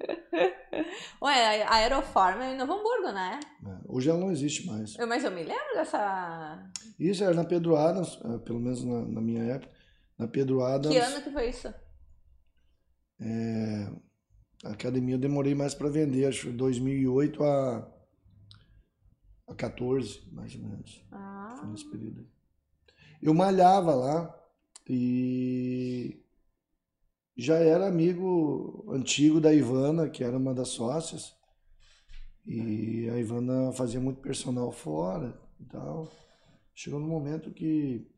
[1.21, 3.39] Ué, a Aeroforma é em Novo Hamburgo, né?
[3.65, 4.95] É, Hoje ela não existe mais.
[4.97, 6.63] Eu- mas eu me lembro dessa.
[6.99, 9.71] Isso era na Pedro Adams, eh, pelo menos na, na minha época.
[10.17, 10.95] Na Pedro Adams.
[10.95, 11.73] Que ano que foi isso?
[13.19, 13.87] É,
[14.65, 17.87] a academia eu demorei mais para vender, acho que 2008 a,
[19.47, 21.05] a 14, mais ou menos.
[21.11, 22.19] Ah, Foi nesse período.
[22.19, 22.27] aí.
[23.21, 24.47] Eu malhava lá
[24.87, 26.21] e
[27.35, 31.35] já era amigo antigo da Ivana, que era uma das sócias.
[32.45, 36.11] E a Ivana fazia muito personal fora e tal.
[36.73, 38.09] Chegou no momento que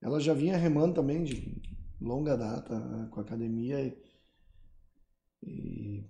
[0.00, 1.62] ela já vinha remando também de
[2.00, 4.02] longa data né, com a academia e,
[5.42, 6.04] e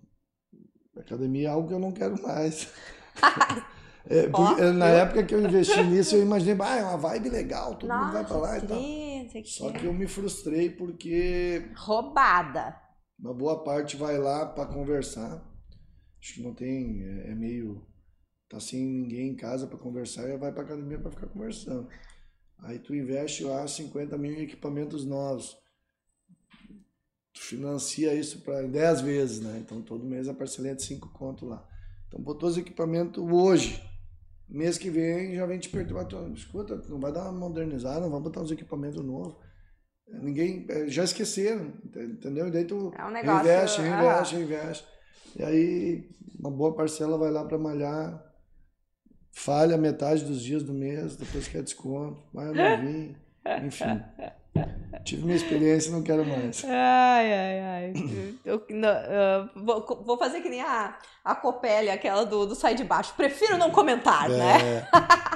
[0.96, 2.72] a academia é algo que eu não quero mais.
[4.08, 6.96] É, porque, Ó, na eu- época que eu investi nisso, eu imaginei, ah, é uma
[6.98, 8.78] vibe legal, todo mundo vai pra lá e tal.
[8.78, 12.76] queria, Só que eu me frustrei porque Roubada.
[13.18, 15.42] uma boa parte vai lá para conversar.
[16.20, 17.86] Acho que não tem, é, é meio
[18.48, 21.88] tá sem ninguém em casa para conversar e vai para academia para ficar conversando.
[22.58, 25.56] Aí tu investe lá 50 mil em equipamentos novos.
[27.32, 29.58] Tu financia isso para 10 vezes, né?
[29.64, 31.66] Então todo mês a parcelinha é de 5 conto lá.
[32.08, 33.82] Então botou os equipamentos hoje.
[34.52, 36.06] Mês que vem já vem te perturbar.
[36.06, 39.34] Tu, Escuta, não vai dar uma modernizada, não vamos botar uns equipamentos novos.
[40.06, 42.48] Ninguém, eh, já esqueceram, entendeu?
[42.48, 43.44] E daí tu É um negócio.
[43.44, 44.88] Reinveste, ah, reinveste, reinveste.
[45.36, 48.22] E aí, uma boa parcela vai lá para malhar,
[49.30, 53.16] falha metade dos dias do mês, depois quer desconto, vai não vim,
[53.64, 54.02] enfim.
[55.04, 56.64] Tive minha experiência e não quero mais.
[56.64, 57.92] Ai, ai, ai.
[58.44, 62.74] Eu, não, ah, vou, vou fazer que nem a, a Copélia, aquela do, do Sai
[62.74, 63.12] de Baixo.
[63.16, 64.86] Prefiro não comentar, né?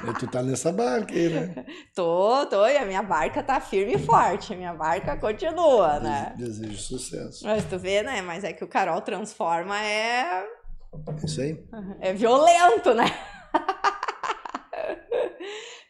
[0.06, 1.64] É, tu tá nessa barca aí, né?
[1.94, 4.52] Tô, tô, e a minha barca tá firme e forte.
[4.52, 6.34] A minha barca continua, né?
[6.36, 7.44] Desejo sucesso.
[7.44, 8.22] Mas tu vê, né?
[8.22, 10.44] Mas é que o Carol transforma é,
[10.92, 11.58] É Isso aí.
[12.00, 13.06] é violento, né?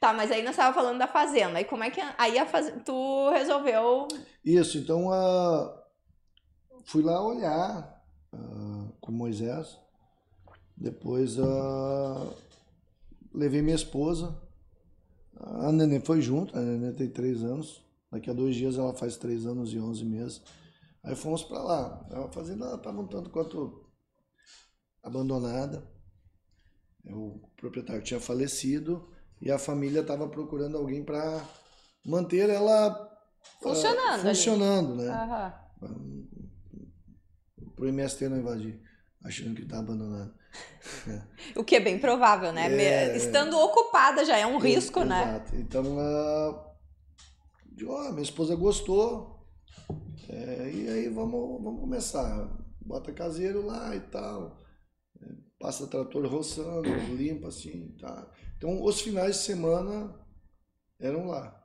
[0.07, 1.61] Tá, mas aí nós estava falando da fazenda.
[1.61, 2.73] E como é que aí a faz...
[2.85, 4.07] tu resolveu?
[4.45, 5.83] Isso, então uh,
[6.85, 9.77] fui lá olhar uh, com Moisés.
[10.77, 12.33] Depois uh,
[13.35, 14.41] levei minha esposa.
[15.41, 17.85] A Nenê foi junto, a Nenê tem três anos.
[18.09, 20.41] Daqui a dois dias ela faz três anos e onze meses.
[21.03, 22.07] Aí fomos para lá.
[22.13, 23.85] A fazenda estava um tanto quanto
[25.03, 25.83] abandonada.
[27.05, 31.45] O proprietário tinha falecido e a família estava procurando alguém para
[32.05, 33.11] manter ela
[33.61, 35.53] funcionando, uh, funcionando né?
[35.83, 36.27] Uhum.
[37.75, 38.81] Para o MST não invadir,
[39.23, 40.35] achando que está abandonado.
[41.55, 42.73] o que é bem provável, né?
[42.73, 45.55] É, Estando ocupada já é um é, risco, exato.
[45.55, 45.61] né?
[45.61, 46.67] Então, uh,
[47.87, 49.37] oh, minha esposa gostou.
[50.29, 52.49] É, e aí vamos, vamos começar.
[52.81, 54.63] Bota caseiro lá e tal.
[55.21, 55.27] É,
[55.59, 58.31] passa trator roçando, limpa assim, tá.
[58.57, 60.15] Então, os finais de semana
[60.99, 61.63] eram lá.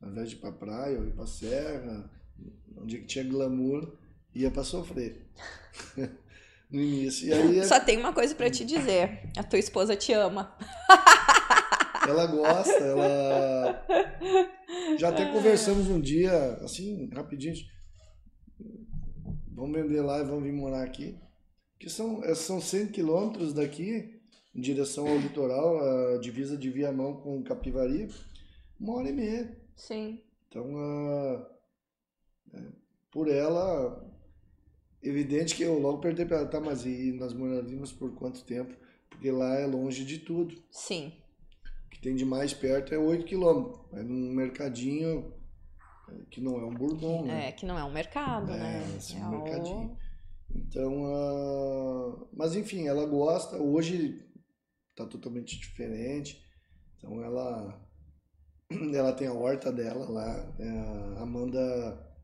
[0.00, 2.10] Ao invés de ir pra praia ou ir pra serra,
[2.76, 3.96] onde tinha glamour,
[4.34, 5.26] ia para sofrer.
[6.70, 7.34] no início.
[7.34, 10.56] Aí, Só tem uma coisa para te dizer: a tua esposa te ama.
[12.06, 13.86] ela gosta, ela.
[14.98, 17.54] Já até conversamos um dia, assim, rapidinho.
[19.52, 21.18] Vamos vender lá e vamos vir morar aqui.
[21.78, 24.15] Que são, são 100 quilômetros daqui
[24.56, 25.78] em direção ao litoral,
[26.14, 28.08] a divisa de Viamão com Capivari,
[28.80, 29.54] uma hora e meia.
[29.76, 30.22] Sim.
[30.48, 31.46] Então, uh,
[33.10, 34.02] por ela,
[35.02, 38.74] evidente que eu logo perguntei para ela, tá, mas e nós moraríamos por quanto tempo?
[39.10, 40.56] Porque lá é longe de tudo.
[40.70, 41.12] Sim.
[41.86, 43.78] O que tem de mais perto é 8 quilômetros.
[43.92, 45.34] É num mercadinho
[46.08, 47.48] é, que não é um bourbon, né?
[47.48, 48.94] É, que não é um mercado, é, né?
[48.96, 49.98] Assim, é um mercadinho.
[50.54, 53.56] Então, uh, mas enfim, ela gosta.
[53.58, 54.25] Hoje
[54.96, 56.42] tá totalmente diferente.
[56.96, 57.80] Então ela
[58.94, 62.16] ela tem a horta dela lá, é, a Amanda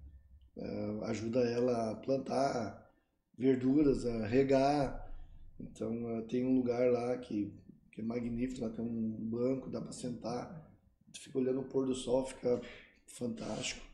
[0.57, 2.91] é, ajuda ela a plantar
[3.39, 5.13] verduras, a regar.
[5.61, 7.53] Então é, tem um lugar lá que,
[7.93, 10.69] que é magnífico, lá tem um banco, dá para sentar,
[11.13, 12.61] fica olhando o pôr do sol, fica
[13.07, 13.87] fantástico.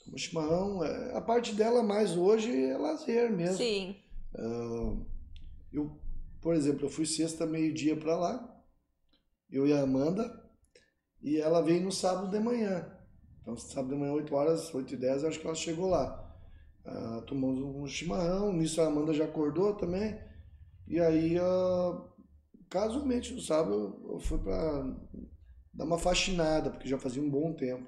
[0.00, 0.80] Então, o chimarrão,
[1.14, 3.58] a parte dela mais hoje é lazer mesmo.
[3.58, 3.96] Sim.
[4.34, 5.04] Uh,
[5.72, 5.98] eu
[6.40, 8.62] por exemplo, eu fui sexta, meio-dia para lá,
[9.50, 10.44] eu e a Amanda,
[11.20, 12.86] e ela veio no sábado de manhã.
[13.40, 16.24] Então, sábado de manhã, 8 horas, 8 e 10, acho que ela chegou lá.
[16.84, 20.18] Uh, tomamos um chimarrão, nisso a Amanda já acordou também.
[20.86, 22.08] E aí, uh,
[22.68, 24.84] casualmente, no sábado, eu fui para
[25.72, 27.86] dar uma faxinada, porque já fazia um bom tempo.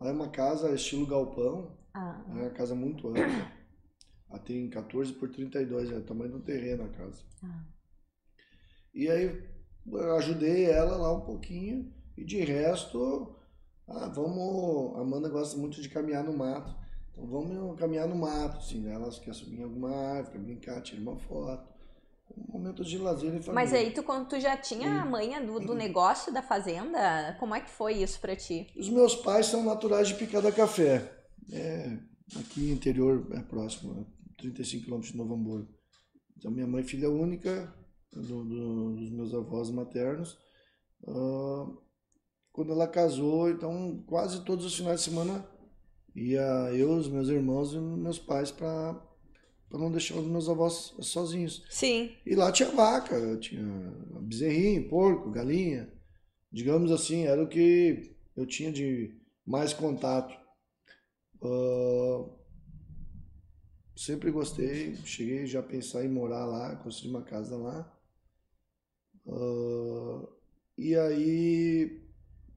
[0.00, 2.24] Lá é uma casa estilo galpão, ah.
[2.28, 3.59] é uma casa muito ampla.
[4.30, 7.22] Ela tem 14 por 32, é o tamanho do terreno a casa.
[7.42, 7.64] Ah.
[8.94, 9.42] E aí
[10.16, 13.34] ajudei ela lá um pouquinho e de resto,
[13.88, 14.96] ah, vamos.
[14.96, 16.74] A Amanda gosta muito de caminhar no mato.
[17.10, 18.94] Então vamos caminhar no mato, assim, né?
[18.94, 21.68] Elas querem subir em alguma árvore, quer brincar, tirar uma foto.
[22.48, 23.52] Momentos de lazer e família.
[23.52, 27.56] Mas aí, tu, quando tu já tinha a manha do, do negócio da fazenda, como
[27.56, 28.68] é que foi isso para ti?
[28.78, 31.12] Os meus pais são naturais de Picada Café.
[31.52, 31.98] É,
[32.38, 34.06] aqui interior é próximo,
[34.40, 35.68] 35 quilômetros de Novo Hamburgo.
[36.36, 37.72] Então, minha mãe, filha única
[38.12, 40.38] do, do, dos meus avós maternos.
[41.02, 41.78] Uh,
[42.52, 45.46] quando ela casou, então, quase todos os finais de semana
[46.14, 49.00] ia eu, os meus irmãos e meus pais para
[49.70, 51.64] para não deixar os meus avós sozinhos.
[51.70, 52.10] Sim.
[52.26, 53.62] E lá tinha vaca, tinha
[54.20, 55.88] bezerrinho, porco, galinha.
[56.50, 60.34] Digamos assim, era o que eu tinha de mais contato.
[61.40, 62.39] Uh,
[64.00, 67.86] Sempre gostei, cheguei já a pensar em morar lá, construir uma casa lá.
[69.26, 70.26] Uh,
[70.78, 72.02] e aí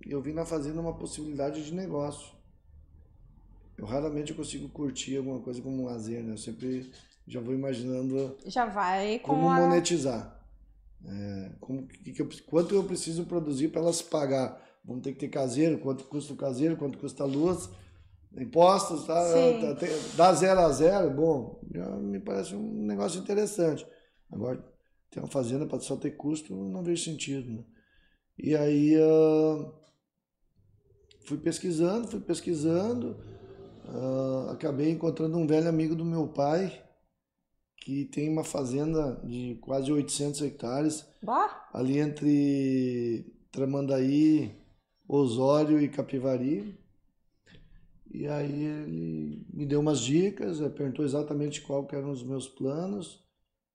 [0.08, 2.34] eu vi na fazenda uma possibilidade de negócio.
[3.78, 6.32] Eu raramente consigo curtir alguma coisa como um lazer, né?
[6.32, 6.90] Eu sempre
[7.28, 9.60] já vou imaginando já vai como a...
[9.60, 10.48] monetizar.
[11.06, 14.64] É, como, que, que eu, quanto eu preciso produzir para elas pagar?
[14.86, 17.70] Vamos ter que ter caseiro, quanto custa o caseiro, quanto custa a luz,
[18.38, 23.86] impostos, tá, tá, tá, dá zero a zero, bom, já me parece um negócio interessante.
[24.32, 24.64] Agora,
[25.12, 27.52] ter uma fazenda para só ter custo, não vejo sentido.
[27.52, 27.64] Né?
[28.38, 29.72] E aí uh,
[31.26, 33.18] fui pesquisando, fui pesquisando,
[33.86, 36.82] uh, acabei encontrando um velho amigo do meu pai,
[37.78, 41.70] que tem uma fazenda de quase 800 hectares, bah.
[41.72, 44.58] ali entre Tramandaí,
[45.08, 46.83] Osório e Capivari
[48.14, 53.24] e aí ele me deu umas dicas, perguntou exatamente qual eram os meus planos.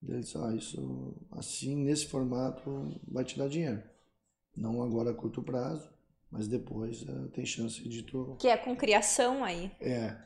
[0.01, 3.83] Ele disse, ah, isso assim, nesse formato, vai te dar dinheiro.
[4.57, 5.93] Não agora a curto prazo,
[6.31, 8.37] mas depois uh, tem chance de tu.
[8.39, 9.73] Que é com criação aí.
[9.81, 10.17] É.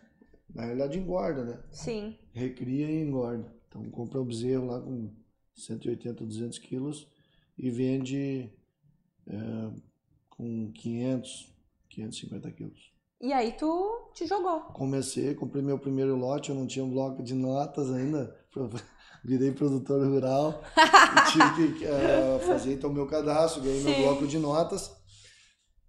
[0.55, 1.63] Na realidade engorda, né?
[1.71, 2.19] Sim.
[2.33, 3.51] Recria e engorda.
[3.67, 5.11] Então compra o bezerro lá com
[5.55, 7.09] 180, 200 quilos
[7.57, 8.53] e vende
[9.27, 9.71] é,
[10.29, 11.51] com 500,
[11.89, 12.92] 550 quilos.
[13.23, 14.63] E aí tu te jogou.
[14.73, 18.37] Comecei, comprei meu primeiro lote, eu não tinha um bloco de notas ainda,
[19.25, 20.61] virei produtor rural
[21.31, 23.91] tive que uh, fazer então meu cadastro, ganhei Sim.
[23.91, 24.91] meu bloco de notas.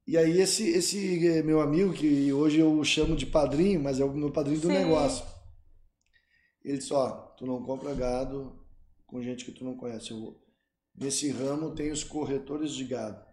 [0.05, 4.05] E aí esse, esse eh, meu amigo, que hoje eu chamo de padrinho, mas é
[4.05, 4.73] o meu padrinho do Sim.
[4.73, 5.25] negócio,
[6.63, 8.63] ele disse, ó, tu não compra gado
[9.07, 10.11] com gente que tu não conhece.
[10.11, 10.39] Eu,
[10.93, 13.25] nesse ramo tem os corretores de gado.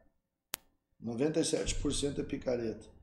[1.04, 2.99] 97% é picareta.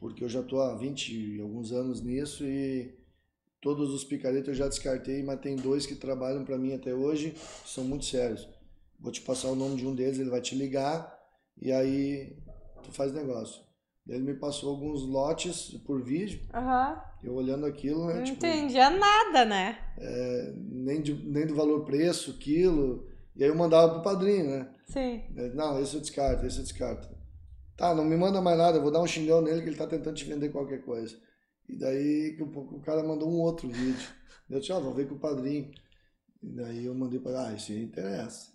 [0.00, 2.98] Porque eu já estou há 20 e alguns anos nisso e
[3.60, 7.36] todos os picaretas eu já descartei, mas tem dois que trabalham para mim até hoje,
[7.66, 8.48] são muito sérios.
[8.98, 11.18] Vou te passar o nome de um deles, ele vai te ligar
[11.60, 12.36] e aí
[12.82, 13.62] tu faz negócio.
[14.08, 16.40] Ele me passou alguns lotes por vídeo.
[16.54, 17.00] Uhum.
[17.22, 18.14] Eu olhando aquilo, né?
[18.14, 19.78] Não tipo, entendia nada, né?
[19.98, 23.06] É, nem, de, nem do valor preço, quilo.
[23.36, 24.68] E aí eu mandava pro padrinho, né?
[24.86, 25.22] Sim.
[25.54, 27.08] Não, esse eu descarto, esse eu descarto.
[27.80, 29.86] Tá, não me manda mais nada, eu vou dar um xingão nele que ele tá
[29.86, 31.18] tentando te vender qualquer coisa.
[31.66, 34.06] E daí que o cara mandou um outro vídeo.
[34.50, 35.70] Eu disse, ó, oh, vou ver com o padrinho.
[36.42, 38.52] E daí eu mandei para ah, isso aí interessa.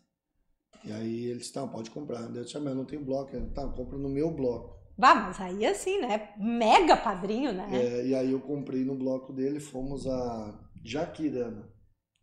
[0.84, 2.22] E aí ele disse, não, pode comprar.
[2.22, 3.32] Eu disse, ah, mas eu não tenho bloco.
[3.50, 4.78] Tá, compra no meu bloco.
[4.96, 6.36] Bah, mas aí assim, né?
[6.38, 7.68] Mega padrinho, né?
[7.74, 11.68] É, e aí eu comprei no bloco dele, fomos a Jaquirana,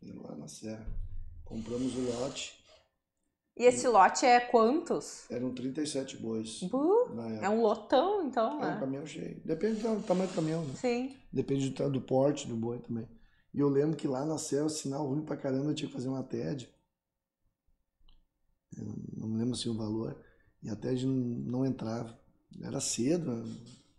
[0.01, 0.87] lá na Serra.
[1.43, 2.62] Compramos o lote.
[3.55, 5.29] E esse lote é quantos?
[5.29, 6.61] Eram 37 bois.
[7.41, 8.77] é um lotão, então, É um né?
[8.79, 9.39] caminhão cheio.
[9.45, 10.73] Depende do tamanho do caminhão, né?
[10.75, 11.15] Sim.
[11.31, 13.07] Depende do, do porte do boi também.
[13.53, 16.07] E eu lembro que lá na Serra, sinal ruim pra caramba, eu tinha que fazer
[16.09, 16.67] uma TED.
[18.75, 18.85] Eu
[19.17, 20.17] não me lembro assim o valor.
[20.63, 22.17] E a TED não entrava.
[22.61, 23.43] Era cedo,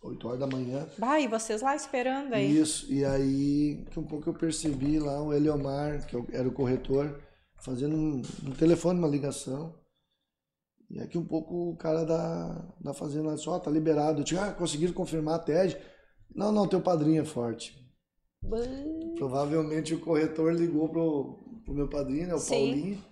[0.03, 0.89] 8 horas da manhã.
[0.99, 2.59] Bah, e vocês lá esperando aí?
[2.59, 7.21] Isso, e aí que um pouco eu percebi lá o Eliomar, que era o corretor,
[7.65, 9.75] fazendo um, um telefone, uma ligação.
[10.91, 14.21] E aqui um pouco o cara da, da fazenda disse, ó, oh, tá liberado.
[14.21, 15.79] Eu tinha, ah, conseguiram confirmar a TED.
[16.35, 17.83] Não, não, teu padrinho é forte.
[19.17, 22.71] Provavelmente o corretor ligou pro, pro meu padrinho, né, o Sim.
[22.71, 23.05] Paulinho.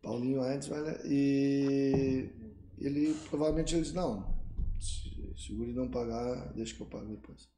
[0.00, 0.68] Paulinho antes,
[1.06, 2.30] e
[2.78, 4.38] ele provavelmente ele disse, não,
[4.78, 7.48] se o guri não pagar, deixa que eu pago depois.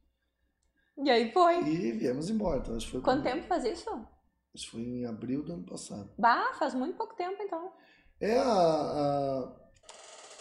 [1.03, 1.61] E aí foi.
[1.67, 2.59] E viemos embora.
[2.59, 3.89] Então, foi Quanto tempo faz isso?
[4.57, 6.09] Isso foi em abril do ano passado.
[6.17, 7.71] Bah, faz muito pouco tempo então.
[8.19, 9.55] É, a, a...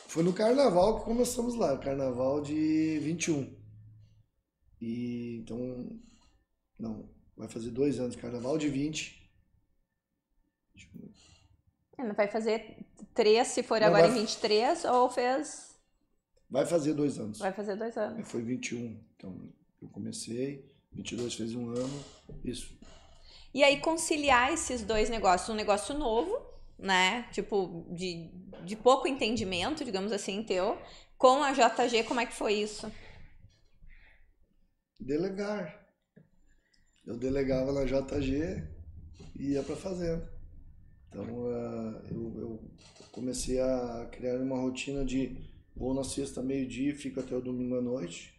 [0.08, 3.54] foi no carnaval que começamos lá, carnaval de 21.
[4.80, 6.00] E então,
[6.78, 9.22] não, vai fazer dois anos, carnaval de 20.
[11.98, 14.16] Não vai fazer três se for não, agora vai...
[14.16, 15.76] em 23 ou fez
[16.48, 17.38] Vai fazer dois anos.
[17.38, 18.26] Vai fazer dois anos.
[18.30, 18.98] Foi 21.
[19.14, 19.52] Então,
[19.82, 22.04] eu comecei, 22 fez um ano,
[22.44, 22.78] isso.
[23.52, 26.36] E aí, conciliar esses dois negócios, um negócio novo,
[26.78, 27.28] né?
[27.32, 28.30] Tipo, de,
[28.64, 30.78] de pouco entendimento, digamos assim, teu,
[31.16, 32.90] com a JG, como é que foi isso?
[35.00, 35.86] Delegar.
[37.06, 38.66] Eu delegava na JG
[39.38, 40.30] e ia para fazenda.
[41.08, 42.70] Então, uh, eu, eu
[43.12, 47.82] comecei a criar uma rotina de Vou na sexta, meio-dia, fico até o domingo à
[47.82, 48.35] noite.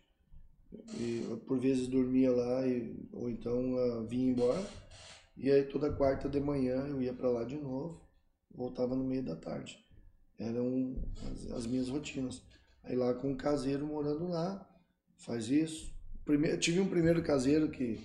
[0.99, 4.65] E por vezes dormia lá, e, ou então uh, vinha embora.
[5.35, 8.01] E aí toda quarta de manhã eu ia para lá de novo,
[8.53, 9.77] voltava no meio da tarde.
[10.39, 10.95] Eram
[11.31, 12.41] as, as, minhas rotinas.
[12.83, 14.67] Aí lá com um caseiro morando lá,
[15.17, 15.93] faz isso.
[16.25, 17.99] Primeiro, tive um primeiro caseiro que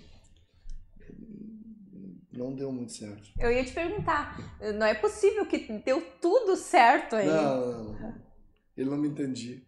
[2.32, 3.30] não deu muito certo.
[3.38, 4.36] Eu ia te perguntar,
[4.74, 7.26] não é possível que deu tudo certo aí?
[7.26, 8.22] Não, não, não.
[8.76, 9.60] Ele não me entendia.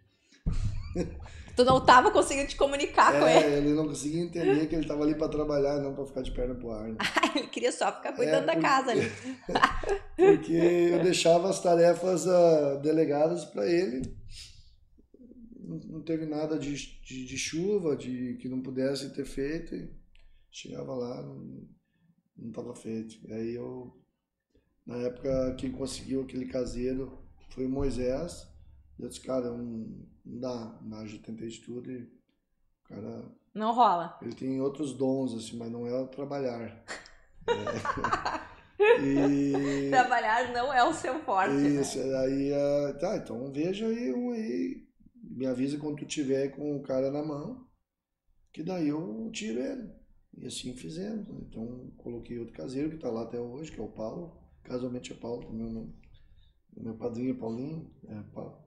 [1.57, 3.55] Tu não estava conseguindo te comunicar é, com ele.
[3.57, 6.55] ele não conseguia entender que ele estava ali para trabalhar, não para ficar de perna
[6.55, 6.89] pro ar.
[6.89, 6.97] Né?
[7.37, 8.61] ele queria só ficar cuidando é, porque...
[8.61, 9.11] da casa ali.
[10.17, 14.03] porque eu deixava as tarefas uh, delegadas para ele.
[15.89, 19.75] Não teve nada de, de, de, chuva, de que não pudesse ter feito.
[19.75, 19.91] E
[20.51, 23.17] chegava lá, não estava feito.
[23.27, 23.97] E aí eu,
[24.87, 27.19] na época, quem conseguiu aquele caseiro
[27.51, 28.53] foi o Moisés
[28.99, 30.79] eu disse, cara, não, não dá.
[30.83, 32.11] Na eu tentei de tudo e o
[32.85, 33.25] cara.
[33.55, 34.19] Não rola.
[34.23, 36.85] Ele tem outros dons, assim, mas não é trabalhar.
[37.47, 38.45] é.
[39.03, 39.89] e...
[39.91, 41.55] Trabalhar não é o seu forte.
[41.55, 41.81] Né?
[41.81, 42.17] Isso, né?
[42.19, 44.85] aí, uh, tá, então veja aí um aí.
[45.23, 47.67] Me avisa quando tu tiver com o cara na mão,
[48.53, 49.91] que daí eu tiro ele.
[50.37, 51.29] E assim fizemos.
[51.29, 54.37] Então coloquei outro caseiro que tá lá até hoje, que é o Paulo.
[54.63, 55.95] Casualmente é Paulo também o nome.
[56.77, 58.59] Meu padrinho é Paulinho, é Paulo.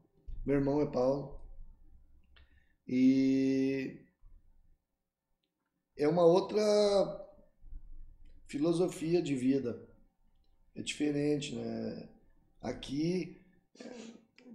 [0.46, 1.37] meu irmão é Paulo.
[2.88, 4.00] E
[5.98, 6.62] é uma outra
[8.46, 9.86] filosofia de vida.
[10.76, 12.10] É diferente, né?
[12.62, 13.42] Aqui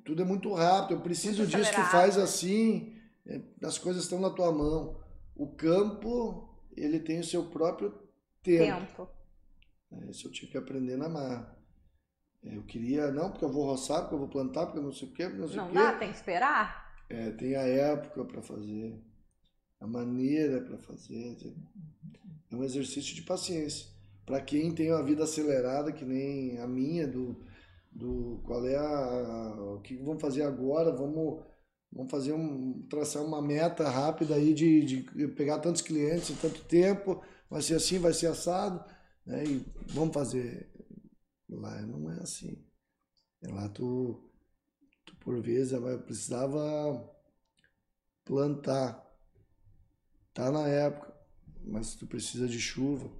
[0.05, 0.99] tudo é muito rápido.
[0.99, 5.01] Eu preciso disso, tu faz assim, é, as coisas estão na tua mão.
[5.35, 7.91] O campo, ele tem o seu próprio
[8.43, 8.87] tempo.
[8.87, 9.09] tempo.
[9.93, 11.57] É, isso eu tive que aprender na marra.
[12.45, 14.93] É, eu queria, não, porque eu vou roçar, porque eu vou plantar, porque eu não
[14.93, 15.75] sei o quê, não sei o quê.
[15.75, 16.82] Não dá, tem que esperar.
[17.13, 18.99] É, tem a época para fazer,
[19.79, 21.37] a maneira para fazer.
[22.51, 23.87] É um exercício de paciência.
[24.25, 27.37] Para quem tem uma vida acelerada, que nem a minha, do,
[27.91, 31.45] do qual é a, o que vamos fazer agora, vamos
[31.93, 36.65] vamos fazer um traçar uma meta rápida aí de, de pegar tantos clientes em tanto
[36.65, 38.83] tempo, vai ser assim, vai ser assado,
[39.27, 39.45] né?
[39.45, 40.71] E vamos fazer
[41.49, 42.65] lá não é assim.
[43.43, 44.32] Lá tu, tu
[45.25, 47.11] por vezes precisava
[48.25, 49.05] plantar,
[50.35, 51.13] tá na época,
[51.65, 53.11] mas tu precisa de chuva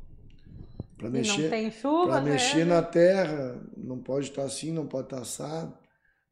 [0.97, 1.43] para mexer.
[1.43, 5.77] Não tem chuva, Para mexer na terra, não pode estar assim, não pode estar assado.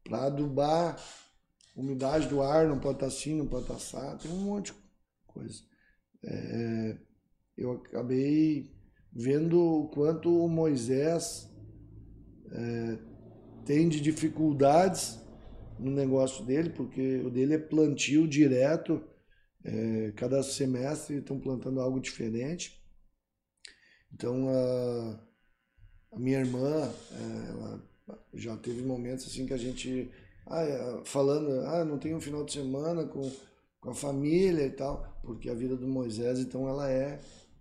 [0.03, 0.97] Para adubar,
[1.75, 4.23] umidade do ar não pode estar assim, não pode estar assado.
[4.23, 4.79] Tem um monte de
[5.27, 5.61] coisa.
[6.23, 6.97] É,
[7.57, 8.71] eu acabei
[9.11, 11.49] vendo o quanto o Moisés
[12.51, 12.97] é,
[13.65, 15.20] tem de dificuldades
[15.81, 19.01] no negócio dele, porque o dele é plantio direto,
[19.63, 22.79] é, cada semestre estão plantando algo diferente.
[24.13, 25.19] Então a,
[26.13, 27.91] a minha irmã, é, ela
[28.33, 30.11] já teve momentos assim que a gente
[30.47, 33.31] ah, é, falando, ah, não tem um final de semana com,
[33.79, 37.19] com a família e tal, porque a vida do Moisés, então ela é,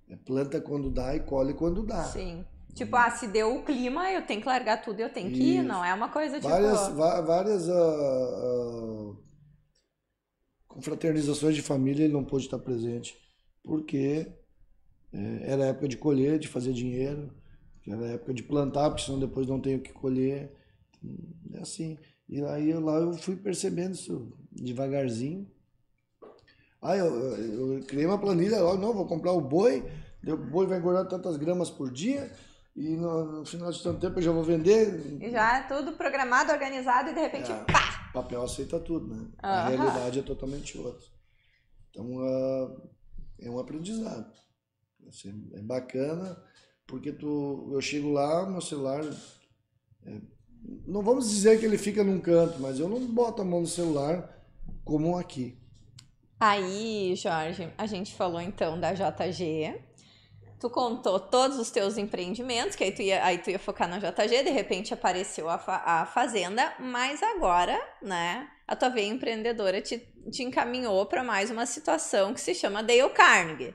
[0.08, 2.04] é planta quando dá e colhe quando dá.
[2.04, 2.44] Sim.
[2.74, 5.62] Tipo, ah, se deu o clima, eu tenho que largar tudo, eu tenho que ir,
[5.62, 6.48] não é uma coisa tipo...
[6.48, 9.24] Várias, várias uh, uh,
[10.66, 13.16] confraternizações de família ele não pôde estar presente,
[13.62, 14.26] porque
[15.12, 17.30] é, era época de colher, de fazer dinheiro,
[17.86, 20.52] era época de plantar, porque senão depois não tenho o que colher.
[21.52, 21.98] É assim.
[22.28, 25.50] E aí lá eu fui percebendo isso devagarzinho.
[26.80, 29.84] Ah, eu, eu, eu criei uma planilha, logo, não, vou comprar o boi,
[30.26, 32.32] o boi vai engordar tantas gramas por dia,
[32.80, 35.18] e no, no, final de tanto tempo eu já vou vender.
[35.20, 38.10] E já é tudo programado, organizado e de repente, é, pá!
[38.10, 39.20] Papel aceita tudo, né?
[39.20, 39.30] Uhum.
[39.42, 41.06] A realidade é totalmente outra.
[41.90, 42.90] Então uh,
[43.38, 44.32] é um aprendizado.
[45.06, 46.42] Assim, é bacana,
[46.86, 49.04] porque tu, eu chego lá, meu celular.
[50.06, 50.20] É,
[50.86, 53.66] não vamos dizer que ele fica num canto, mas eu não boto a mão no
[53.66, 54.42] celular
[54.84, 55.58] como aqui.
[56.38, 59.78] Aí, Jorge, a gente falou então da JG,
[60.60, 63.98] tu contou todos os teus empreendimentos, que aí tu ia, aí tu ia focar na
[63.98, 69.80] JG, de repente apareceu a, fa a Fazenda, mas agora, né, a tua veia empreendedora
[69.80, 69.98] te,
[70.30, 73.74] te encaminhou para mais uma situação que se chama Dale Carnegie.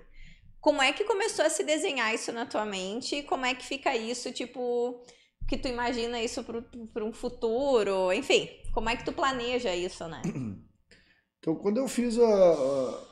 [0.62, 3.24] Como é que começou a se desenhar isso na tua mente?
[3.24, 5.04] Como é que fica isso, tipo,
[5.48, 8.14] que tu imagina isso para um futuro?
[8.14, 10.22] Enfim, como é que tu planeja isso, né?
[11.38, 13.04] Então, quando eu fiz a, a,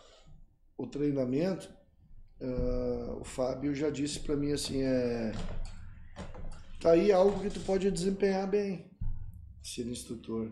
[0.75, 1.71] o treinamento,
[2.43, 5.31] Uh, o Fábio já disse para mim assim, é,
[6.81, 8.91] tá aí algo que tu pode desempenhar bem,
[9.63, 10.51] sendo instrutor.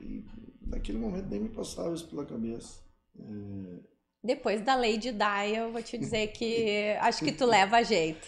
[0.00, 0.24] E
[0.62, 2.80] naquele momento nem me passava isso pela cabeça.
[3.18, 3.80] É...
[4.24, 5.14] Depois da lei de
[5.54, 8.26] eu vou te dizer que acho que tu leva a jeito.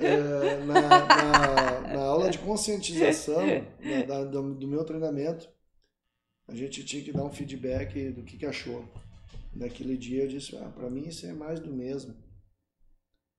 [0.00, 3.42] É, na, na, na, aula de conscientização
[4.08, 5.46] da, do, do meu treinamento,
[6.48, 8.82] a gente tinha que dar um feedback do que, que achou.
[9.56, 12.14] Naquele dia eu disse, ah, para mim isso é mais do mesmo.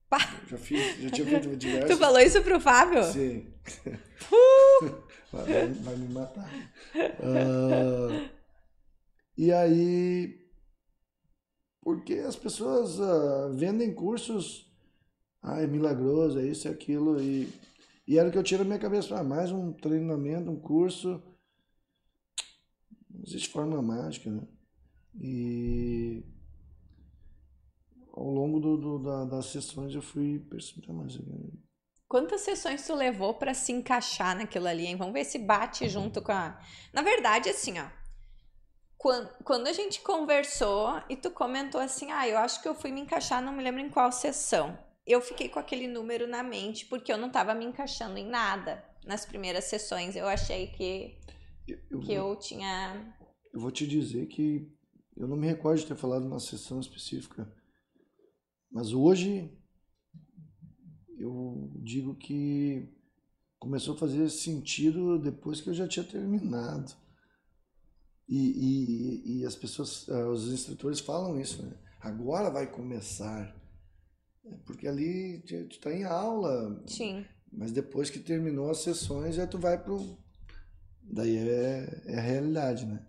[0.09, 0.17] Pá.
[0.47, 1.91] Já, fiz, já tinha feito diversos.
[1.91, 3.03] Tu falou isso pro Fábio?
[3.03, 3.53] Sim.
[4.31, 4.85] Uh!
[5.31, 6.49] vai, vai, me matar.
[7.19, 8.29] Uh,
[9.37, 10.49] e aí,
[11.83, 14.65] porque as pessoas uh, vendem cursos,
[15.43, 17.47] ah, é milagroso, é isso, é aquilo, e,
[18.07, 21.21] e era o que eu tiro da minha cabeça, ah, mais um treinamento, um curso,
[23.09, 24.47] não existe forma mágica, né?
[25.19, 26.23] E
[28.13, 31.17] ao longo do, do da, das sessões eu fui percebendo mais.
[32.07, 34.95] Quantas sessões tu levou para se encaixar naquilo ali, hein?
[34.95, 35.89] Vamos ver se bate uhum.
[35.89, 36.59] junto com a.
[36.93, 37.87] Na verdade, assim, ó.
[38.97, 42.91] Quando, quando a gente conversou e tu comentou assim, ah, eu acho que eu fui
[42.91, 44.77] me encaixar, não me lembro em qual sessão.
[45.05, 48.83] Eu fiquei com aquele número na mente porque eu não estava me encaixando em nada
[49.05, 50.15] nas primeiras sessões.
[50.15, 51.19] Eu achei que
[51.91, 53.15] eu, que eu tinha.
[53.53, 54.76] Eu vou te dizer que
[55.17, 57.51] eu não me recordo de ter falado na sessão específica,
[58.71, 59.51] mas hoje
[61.17, 62.87] eu digo que
[63.59, 66.93] começou a fazer sentido depois que eu já tinha terminado.
[68.29, 71.73] E, e, e as pessoas, uh, os instrutores falam isso, né?
[71.99, 73.55] Agora vai começar.
[74.45, 76.83] É, porque ali tu está em aula.
[76.85, 77.25] Sim.
[77.51, 80.17] Mas depois que terminou as sessões, já tu vai pro.
[81.01, 83.07] Daí é, é a realidade, né?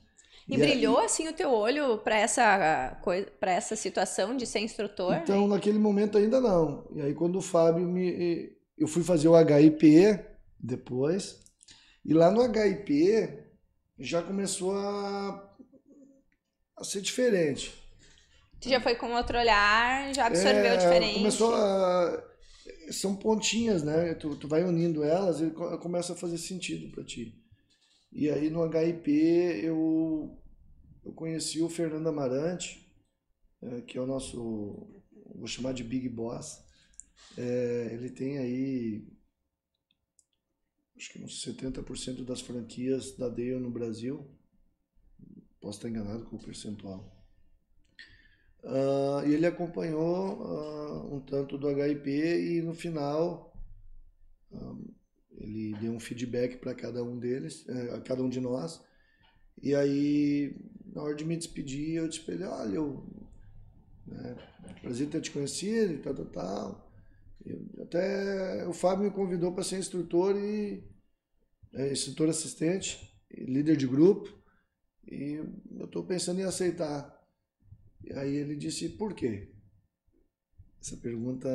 [0.48, 4.60] E, e brilhou assim o teu olho para essa coisa, para essa situação de ser
[4.60, 5.14] instrutor?
[5.16, 6.88] Então, naquele momento ainda não.
[6.94, 10.18] E aí quando o Fábio me eu fui fazer o HIP
[10.58, 11.40] depois,
[12.04, 13.28] e lá no HIP
[13.98, 15.54] já começou a,
[16.76, 17.74] a ser diferente.
[18.60, 21.18] Tu já foi com outro olhar, já absorveu é, diferente.
[21.18, 22.24] Começou a
[22.90, 24.14] são pontinhas, né?
[24.14, 27.34] Tu, tu vai unindo elas e começa a fazer sentido para ti.
[28.12, 29.08] E aí no HIP
[29.62, 30.37] eu,
[31.08, 32.86] eu conheci o Fernando Amarante,
[33.62, 35.02] é, que é o nosso,
[35.34, 36.62] vou chamar de Big Boss.
[37.36, 39.08] É, ele tem aí,
[40.94, 44.30] acho que uns 70% das franquias da Dale no Brasil.
[45.60, 47.16] Posso estar enganado com o percentual.
[48.62, 53.56] Uh, e ele acompanhou uh, um tanto do HIP e no final
[54.50, 54.92] um,
[55.30, 58.82] ele deu um feedback para cada um deles, uh, a cada um de nós.
[59.62, 60.54] E aí,
[60.94, 63.06] na hora de me despedir, eu disse para ele, olha, eu,
[64.06, 64.36] né,
[64.80, 66.92] prazer ter te conhecido e tal, tal, tal.
[67.44, 70.82] Eu, até o Fábio me convidou para ser instrutor e
[71.72, 74.36] é, instrutor assistente, líder de grupo,
[75.06, 75.40] e
[75.78, 77.16] eu estou pensando em aceitar.
[78.04, 79.52] E aí ele disse, por quê?
[80.80, 81.48] Essa pergunta,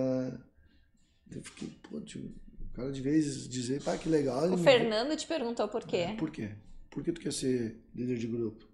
[1.31, 4.51] eu fiquei, pô, tio, o cara de vez dizer, pá, que legal.
[4.51, 5.15] O Fernando me...
[5.15, 5.97] te perguntou por quê?
[5.97, 6.55] É, por quê?
[6.89, 8.72] Por que tu quer ser líder de grupo?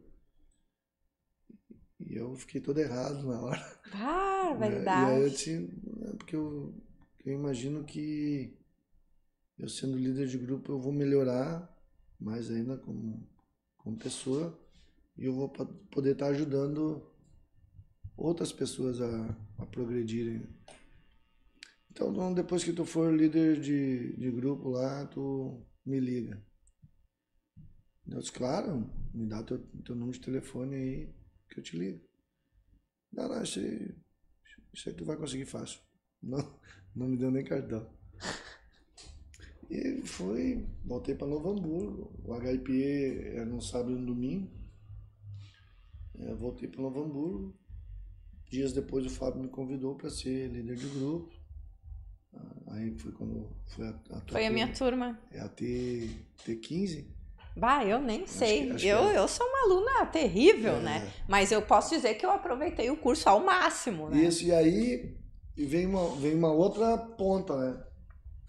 [2.09, 3.81] E eu fiquei todo errado na hora.
[3.93, 5.11] Ah, verdade.
[5.11, 5.69] E aí eu disse,
[6.01, 6.73] é porque eu,
[7.23, 8.57] eu imagino que
[9.59, 11.71] eu sendo líder de grupo eu vou melhorar
[12.19, 13.29] mais ainda como,
[13.77, 14.59] como pessoa
[15.15, 17.05] e eu vou poder estar ajudando
[18.17, 20.43] outras pessoas a, a progredirem.
[21.91, 26.41] Então, depois que tu for líder de, de grupo lá, tu me liga.
[28.07, 31.18] Eu disse, claro, me dá teu, teu número de telefone aí
[31.49, 32.01] que eu te ligo.
[33.11, 33.95] Não, não, isso aí,
[34.73, 35.79] isso aí tu vai conseguir fácil.
[36.21, 36.59] Não,
[36.95, 37.89] não me deu nem cartão.
[39.69, 42.11] E fui, voltei para Novo Hamburgo.
[42.23, 42.83] O HIP
[43.35, 44.49] era no sábado e no domingo.
[46.15, 47.55] Eu voltei para Novo Hamburgo.
[48.49, 51.31] Dias depois o Fábio me convidou para ser líder de grupo.
[52.33, 55.19] Ah, aí foi quando foi a, a Foi a minha turma.
[55.31, 56.09] É a T,
[56.43, 57.05] T15.
[57.59, 58.61] Bah, eu nem sei.
[58.61, 59.17] Acho que, acho eu, é.
[59.17, 60.81] eu sou uma aluna terrível, é.
[60.81, 61.13] né?
[61.27, 64.23] Mas eu posso dizer que eu aproveitei o curso ao máximo, né?
[64.23, 65.17] Isso, e aí
[65.57, 67.83] vem uma, vem uma outra ponta, né?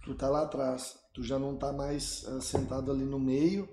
[0.04, 0.98] Tu tá lá atrás.
[1.12, 3.68] Tu já não tá mais uh, sentado ali no meio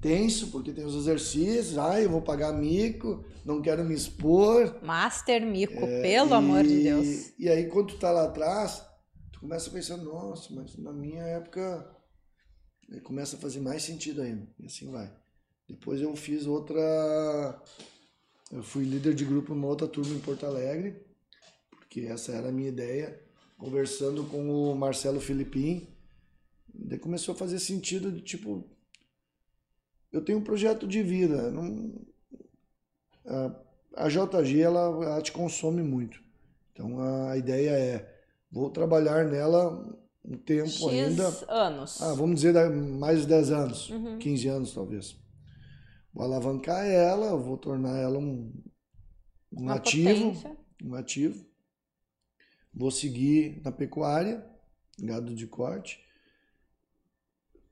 [0.00, 4.82] tenso, porque tem os exercícios, ai, eu vou pagar mico, não quero me expor.
[4.82, 7.32] Master mico, é, pelo e, amor de Deus.
[7.38, 8.82] E aí, quando tu tá lá atrás,
[9.30, 11.86] tu começa a pensar, nossa, mas na minha época
[12.98, 14.48] começa a fazer mais sentido ainda.
[14.58, 15.12] E assim vai.
[15.68, 17.62] Depois eu fiz outra.
[18.50, 21.00] Eu fui líder de grupo numa outra turma em Porto Alegre,
[21.70, 23.22] porque essa era a minha ideia.
[23.56, 25.86] Conversando com o Marcelo Filipim,
[26.74, 28.64] daí começou a fazer sentido de tipo,
[30.10, 31.50] eu tenho um projeto de vida.
[31.50, 31.94] Não,
[33.26, 33.54] a,
[33.96, 36.20] a JG ela, ela te consome muito.
[36.72, 38.20] Então a ideia é
[38.50, 41.28] vou trabalhar nela um tempo X ainda.
[41.48, 42.00] anos.
[42.00, 44.18] Ah, vamos dizer mais de 10 anos, uhum.
[44.18, 45.16] 15 anos talvez.
[46.12, 48.52] Vou alavancar ela, vou tornar ela um,
[49.52, 50.56] um ativo, potência.
[50.84, 51.46] um ativo.
[52.72, 54.44] Vou seguir na pecuária,
[54.98, 56.04] gado de corte.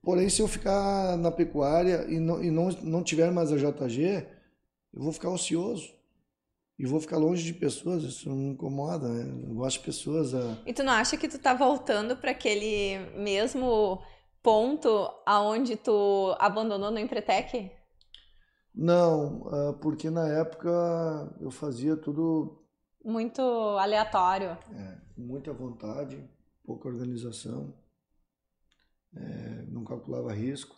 [0.01, 4.25] Porém, se eu ficar na pecuária e não, e não, não tiver mais a JG,
[4.93, 5.93] eu vou ficar ocioso.
[6.79, 9.29] E vou ficar longe de pessoas, isso me incomoda, né?
[9.47, 10.33] Eu gosto de pessoas.
[10.33, 10.57] A...
[10.65, 14.01] E tu não acha que tu tá voltando para aquele mesmo
[14.41, 17.69] ponto aonde tu abandonou no Empretec?
[18.73, 20.69] Não, ah, porque na época
[21.41, 22.63] eu fazia tudo.
[23.03, 24.57] Muito aleatório.
[24.73, 26.23] É, muita vontade,
[26.63, 27.73] pouca organização
[29.15, 30.75] é, não calculava risco,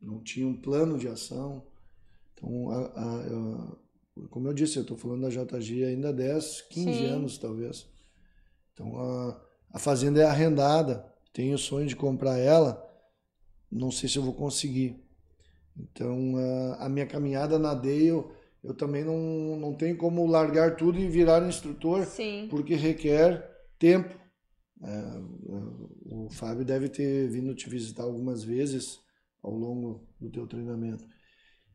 [0.00, 1.66] não tinha um plano de ação.
[2.32, 3.76] Então, a, a,
[4.30, 7.06] como eu disse, eu estou falando da JG ainda há 10, 15 Sim.
[7.06, 7.86] anos talvez.
[8.72, 8.98] Então,
[9.72, 12.84] a, fazenda é arrendada, tenho o sonho de comprar ela,
[13.70, 15.02] não sei se eu vou conseguir.
[15.76, 16.34] Então,
[16.78, 18.24] a, minha caminhada na Dale,
[18.62, 22.48] eu também não, não tenho como largar tudo e virar instrutor, Sim.
[22.50, 23.48] porque requer
[23.78, 24.16] tempo
[24.80, 25.20] É,
[26.14, 29.00] o Fábio deve ter vindo te visitar algumas vezes
[29.42, 31.04] ao longo do teu treinamento.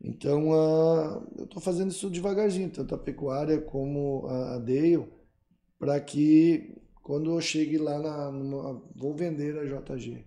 [0.03, 5.07] Então, uh, eu estou fazendo isso devagarzinho, tanto a pecuária como a, a Dale,
[5.79, 10.25] para que quando eu chegue lá na, numa, vou vender a JG.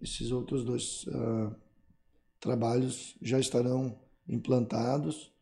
[0.00, 1.54] Esses outros dois uh,
[2.40, 3.96] trabalhos já estarão
[4.28, 5.32] implantados,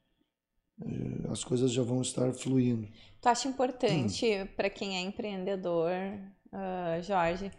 [0.80, 2.88] uh, as coisas já vão estar fluindo.
[3.22, 4.48] Tu acha importante hum.
[4.54, 5.92] para quem é empreendedor,
[6.52, 7.50] uh, Jorge,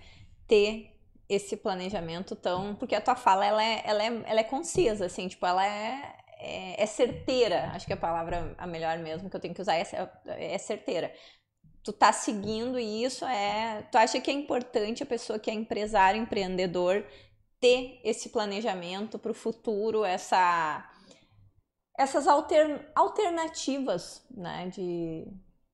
[0.48, 0.91] ter
[1.32, 2.76] esse planejamento tão.
[2.76, 6.16] Porque a tua fala ela é, ela é, ela é concisa, assim, tipo, ela é,
[6.40, 7.72] é, é certeira.
[7.74, 9.86] Acho que a palavra a melhor mesmo que eu tenho que usar é,
[10.26, 11.14] é certeira.
[11.84, 13.82] Tu tá seguindo isso, é.
[13.92, 17.06] Tu acha que é importante a pessoa que é empresário, empreendedor,
[17.60, 20.88] ter esse planejamento para o futuro, essa
[21.98, 25.28] essas alter, alternativas né, de,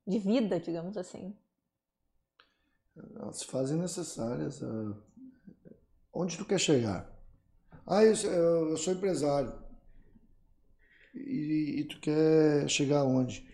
[0.05, 1.35] de vida, digamos assim?
[3.15, 4.61] Elas se fazem necessárias.
[4.61, 5.06] Uh,
[6.21, 7.09] onde tu quer chegar?
[7.85, 9.53] Ah, eu, eu sou empresário.
[11.13, 13.47] E, e, tu quer chegar aonde?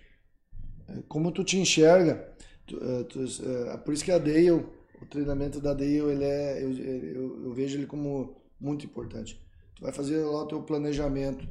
[0.87, 2.35] É, como tu te enxerga?
[2.65, 6.63] Tu, uh, tu, uh, por isso que a Dale, o treinamento da Dale, ele é,
[6.63, 9.39] eu, eu, eu vejo ele como muito importante.
[9.75, 11.47] Tu vai fazer lá o teu planejamento.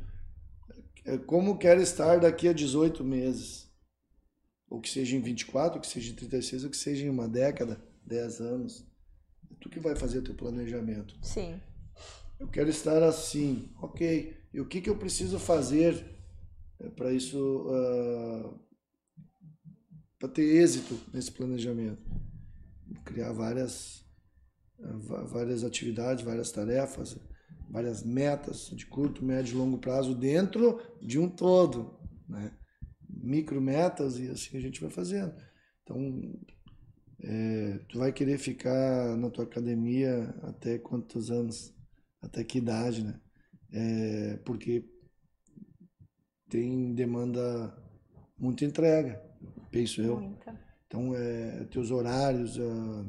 [1.27, 3.73] Como quer estar daqui a 18 meses?
[4.73, 7.29] ou que seja em 24, ou que seja em 36, ou que seja em uma
[7.29, 8.87] década, 10 anos.
[9.61, 11.17] Tu que vai fazer o teu planejamento.
[11.23, 11.61] Sim.
[12.39, 14.37] Eu quero estar assim, ok.
[14.53, 16.05] E o que, que eu preciso fazer
[16.81, 18.55] é, para isso, uh, ah,
[20.19, 22.03] para ter êxito nesse planejamento?
[23.05, 24.05] Criar várias,
[24.79, 27.17] uh, várias atividades, várias tarefas,
[27.71, 31.99] várias metas de curto, médio e longo prazo dentro de um todo,
[32.29, 32.53] né?
[33.09, 35.33] micrometas e assim a gente vai fazendo.
[35.83, 35.97] Então,
[37.25, 41.73] é, tu vai querer ficar na tua academia até quantos anos?
[42.21, 43.21] Até que idade, né?
[43.73, 44.85] É, porque
[46.49, 47.75] tem demanda
[48.39, 49.23] muita entrega,
[49.71, 50.21] penso eu.
[50.21, 50.61] Muita.
[50.87, 52.59] Então, é, teus horários.
[52.59, 53.09] Uh,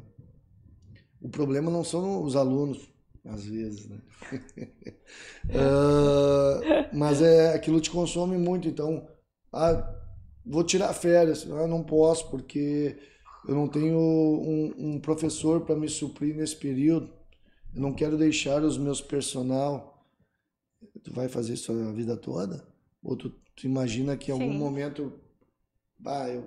[1.20, 2.90] o problema não são os alunos,
[3.24, 4.00] às vezes, né?
[5.50, 8.68] uh, mas é aquilo te consome muito.
[8.68, 9.06] Então,
[9.52, 9.94] ah,
[10.44, 11.46] vou tirar férias.
[11.50, 12.98] Ah, não posso porque
[13.46, 17.10] eu não tenho um, um professor para me suprir nesse período.
[17.74, 20.06] Eu não quero deixar os meus personal.
[21.02, 22.66] Tu vai fazer isso a vida toda?
[23.02, 24.58] Ou tu, tu imagina que em algum Sim.
[24.58, 25.12] momento,
[26.28, 26.46] eu,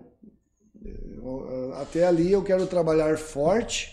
[0.84, 3.92] eu, até ali eu quero trabalhar forte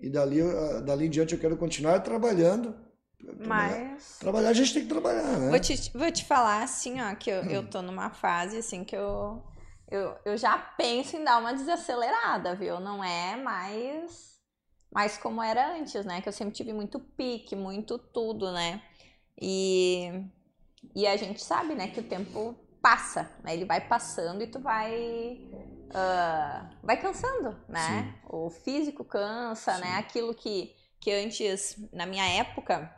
[0.00, 0.40] e dali,
[0.84, 2.74] dali em diante eu quero continuar trabalhando
[3.46, 4.18] mas.
[4.18, 5.48] Trabalhar, a gente tem que trabalhar, né?
[5.48, 8.96] Vou te, vou te falar assim, ó, que eu, eu tô numa fase assim que
[8.96, 9.42] eu,
[9.92, 12.80] eu, eu já penso em dar uma desacelerada, viu?
[12.80, 14.40] Não é mais,
[14.90, 16.22] mais como era antes, né?
[16.22, 18.82] Que eu sempre tive muito pique, muito tudo, né?
[19.38, 20.24] E,
[20.94, 23.52] e a gente sabe, né, que o tempo passa, né?
[23.52, 25.38] Ele vai passando e tu vai.
[25.90, 28.14] Uh, vai cansando, né?
[28.14, 28.28] Sim.
[28.30, 29.76] O físico cansa, né?
[29.76, 29.92] Sim.
[29.92, 29.98] né?
[29.98, 32.90] Aquilo que, que antes, na minha época,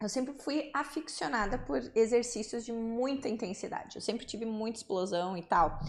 [0.00, 3.96] eu sempre fui aficionada por exercícios de muita intensidade.
[3.96, 5.80] Eu sempre tive muita explosão e tal.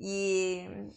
[0.00, 0.90] E,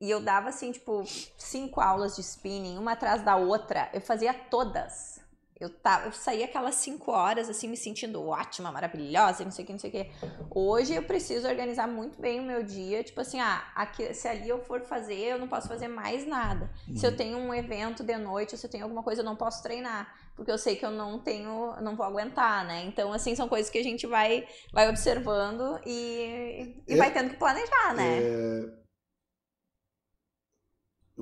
[0.00, 1.02] e eu dava assim, tipo,
[1.38, 3.90] cinco aulas de spinning, uma atrás da outra.
[3.94, 5.23] Eu fazia todas.
[5.58, 9.66] Eu, tava, eu saía aquelas cinco horas, assim, me sentindo ótima, maravilhosa, não sei o
[9.66, 10.10] que, não sei o que.
[10.50, 13.04] Hoje eu preciso organizar muito bem o meu dia.
[13.04, 16.68] Tipo assim, ah, aqui, se ali eu for fazer, eu não posso fazer mais nada.
[16.88, 16.96] Uhum.
[16.96, 17.16] Se eu uhum.
[17.16, 20.12] tenho um evento de noite, se eu tenho alguma coisa, eu não posso treinar.
[20.34, 22.82] Porque eu sei que eu não tenho, não vou aguentar, né?
[22.86, 27.30] Então, assim, são coisas que a gente vai, vai observando e, e é, vai tendo
[27.30, 28.18] que planejar, né?
[28.18, 28.83] É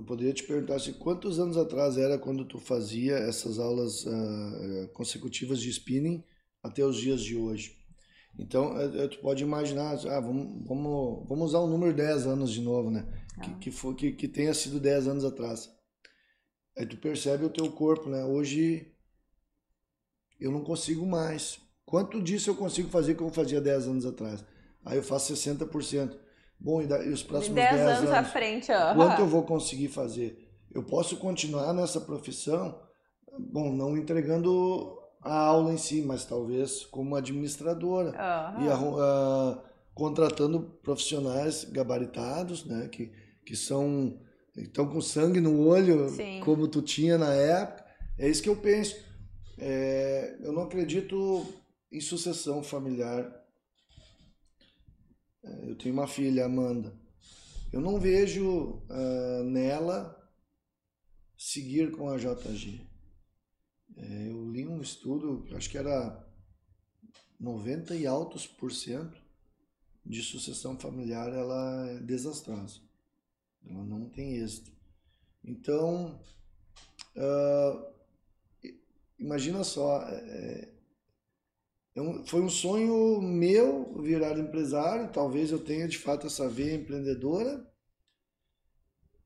[0.03, 4.89] eu poderia te perguntar assim, quantos anos atrás era quando tu fazia essas aulas uh,
[4.93, 6.25] consecutivas de spinning
[6.63, 7.79] até os dias de hoje?
[8.37, 12.61] Então, uh, tu pode imaginar, ah, vamos, vamos, vamos usar o número 10 anos de
[12.61, 13.07] novo, né?
[13.37, 13.41] Ah.
[13.43, 15.71] Que, que, foi, que, que tenha sido 10 anos atrás.
[16.77, 18.25] Aí tu percebe o teu corpo, né?
[18.25, 18.93] Hoje
[20.41, 21.61] eu não consigo mais.
[21.85, 24.45] Quanto disso eu consigo fazer que eu fazia 10 anos atrás?
[24.85, 26.19] Aí eu faço 60%.
[26.63, 28.95] Bom, e, e os próximos 10 anos, anos à frente, ó.
[28.95, 30.49] Quanto eu vou conseguir fazer?
[30.73, 32.79] Eu posso continuar nessa profissão,
[33.37, 38.65] bom, não entregando a aula em si, mas talvez como administradora uhum.
[38.65, 39.59] e a, a,
[39.93, 43.13] contratando profissionais gabaritados, né, que,
[43.45, 44.19] que são
[44.57, 46.41] estão com sangue no olho, Sim.
[46.45, 47.85] como tu tinha na época.
[48.19, 48.97] É isso que eu penso.
[49.59, 51.47] É, eu não acredito
[51.91, 53.42] em sucessão familiar
[55.43, 56.95] eu tenho uma filha, Amanda.
[57.73, 60.19] Eu não vejo uh, nela
[61.37, 62.87] seguir com a JG.
[63.97, 66.27] É, eu li um estudo, acho que era
[67.39, 69.21] 90 e altos por cento
[70.05, 72.81] de sucessão familiar, ela é desastrosa.
[73.65, 74.73] Ela não tem êxito.
[75.45, 76.21] Então,
[77.17, 77.93] uh,
[79.19, 80.75] imagina só, é, é
[82.27, 87.67] foi um sonho meu virar empresário, talvez eu tenha de fato essa veia empreendedora,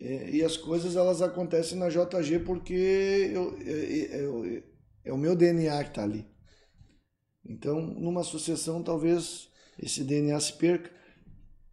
[0.00, 2.74] é, e as coisas elas acontecem na JG porque
[3.32, 4.62] eu, eu, eu,
[5.04, 6.26] é o meu DNA que está ali.
[7.44, 9.48] Então, numa sucessão, talvez
[9.78, 10.90] esse DNA se perca.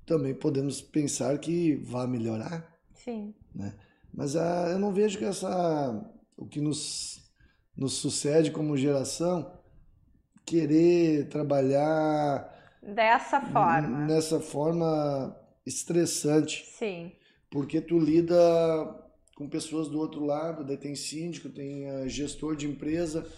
[0.06, 2.78] Também podemos pensar que vá melhorar.
[2.94, 3.34] Sim.
[3.54, 3.74] Né?
[4.14, 7.24] Mas ah, eu não vejo que essa o que nos,
[7.76, 9.52] nos sucede como geração
[10.46, 12.50] querer trabalhar
[12.82, 14.06] dessa forma.
[14.06, 15.36] Nessa forma
[15.66, 16.66] estressante.
[16.78, 17.12] Sim
[17.54, 18.36] porque tu lida
[19.36, 23.32] com pessoas do outro lado, daí tem síndico, tem uh, gestor de empresa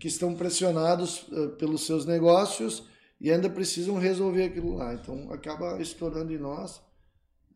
[0.00, 2.88] que estão pressionados uh, pelos seus negócios
[3.20, 4.94] e ainda precisam resolver aquilo lá.
[4.94, 6.82] Então acaba estourando em nós.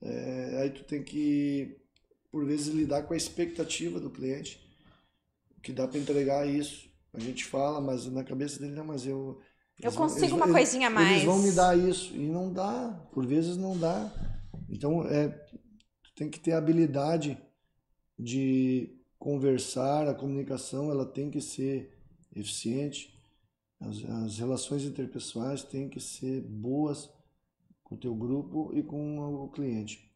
[0.01, 1.77] É, aí tu tem que,
[2.31, 4.61] por vezes, lidar com a expectativa do cliente,
[5.61, 6.89] que dá para entregar isso.
[7.13, 9.41] A gente fala, mas na cabeça dele, não, mas eu.
[9.81, 11.11] Eu consigo eles, uma eles, coisinha mais.
[11.11, 12.15] Eles vão me dar isso.
[12.15, 14.13] E não dá, por vezes não dá.
[14.69, 15.29] Então, é,
[16.15, 17.37] tem que ter habilidade
[18.19, 21.99] de conversar, a comunicação ela tem que ser
[22.35, 23.19] eficiente,
[23.81, 27.11] as, as relações interpessoais têm que ser boas
[27.83, 30.11] com o teu grupo e com o cliente.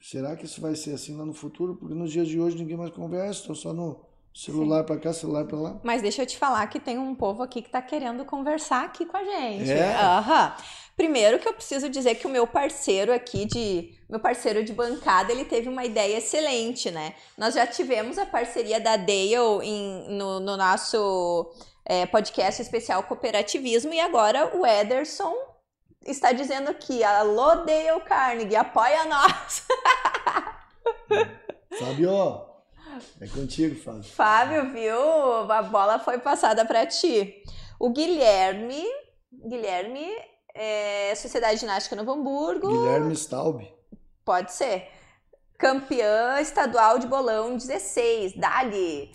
[0.00, 1.76] Será que isso vai ser assim lá no futuro?
[1.76, 4.04] Porque nos dias de hoje ninguém mais conversa, estou só no
[4.34, 5.80] celular para cá, celular para lá.
[5.82, 9.04] Mas deixa eu te falar que tem um povo aqui que está querendo conversar aqui
[9.04, 9.70] com a gente.
[9.70, 9.94] É.
[9.94, 10.52] Uhum.
[10.96, 15.32] Primeiro que eu preciso dizer que o meu parceiro aqui de meu parceiro de bancada,
[15.32, 17.14] ele teve uma ideia excelente, né?
[17.36, 21.50] Nós já tivemos a parceria da Dale em, no, no nosso
[21.84, 25.34] é, podcast especial Cooperativismo e agora o Ederson
[26.04, 29.66] está dizendo aqui, alô Dale Carnegie, apoia nós!
[31.78, 32.51] Fábio,
[33.20, 34.02] é contigo, Fábio.
[34.04, 35.50] Fábio, viu?
[35.50, 37.42] A bola foi passada para ti.
[37.78, 38.84] O Guilherme,
[39.48, 40.06] Guilherme
[40.54, 42.68] é, Sociedade Ginástica Novo Hamburgo.
[42.68, 43.66] Guilherme Staub.
[44.24, 44.88] Pode ser.
[45.58, 49.10] Campeã estadual de bolão 16, Dali.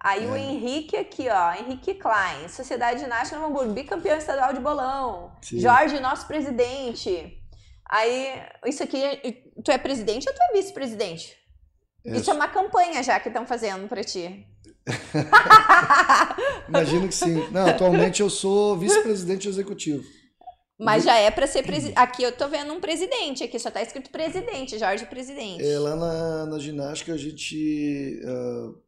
[0.00, 0.28] Aí é.
[0.28, 5.32] o Henrique aqui, ó, Henrique Klein, Sociedade Ginástica Novo Hamburgo, bicampeão estadual de bolão.
[5.40, 5.58] Sim.
[5.60, 7.40] Jorge, nosso presidente.
[7.88, 11.36] Aí, isso aqui, tu é presidente ou tu é vice-presidente?
[12.04, 12.30] Isso.
[12.30, 14.46] é uma campanha já que estão fazendo para ti.
[16.68, 17.48] Imagino que sim.
[17.50, 20.04] Não, atualmente eu sou vice-presidente executivo.
[20.78, 21.96] Mas já é para ser presidente.
[21.96, 25.64] Aqui eu tô vendo um presidente, aqui só tá escrito presidente, Jorge Presidente.
[25.64, 28.20] É, lá na, na ginástica a gente.
[28.24, 28.82] Uh,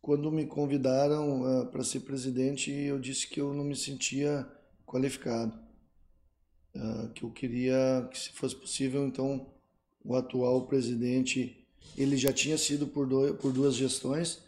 [0.00, 4.46] quando me convidaram uh, ah, para ser presidente, eu disse que eu não me sentia
[4.86, 5.52] qualificado.
[6.74, 9.52] Uh, que eu queria que, se fosse possível, então,
[10.04, 11.57] o atual presidente,
[11.96, 14.40] ele já tinha sido por, dois, por duas gestões.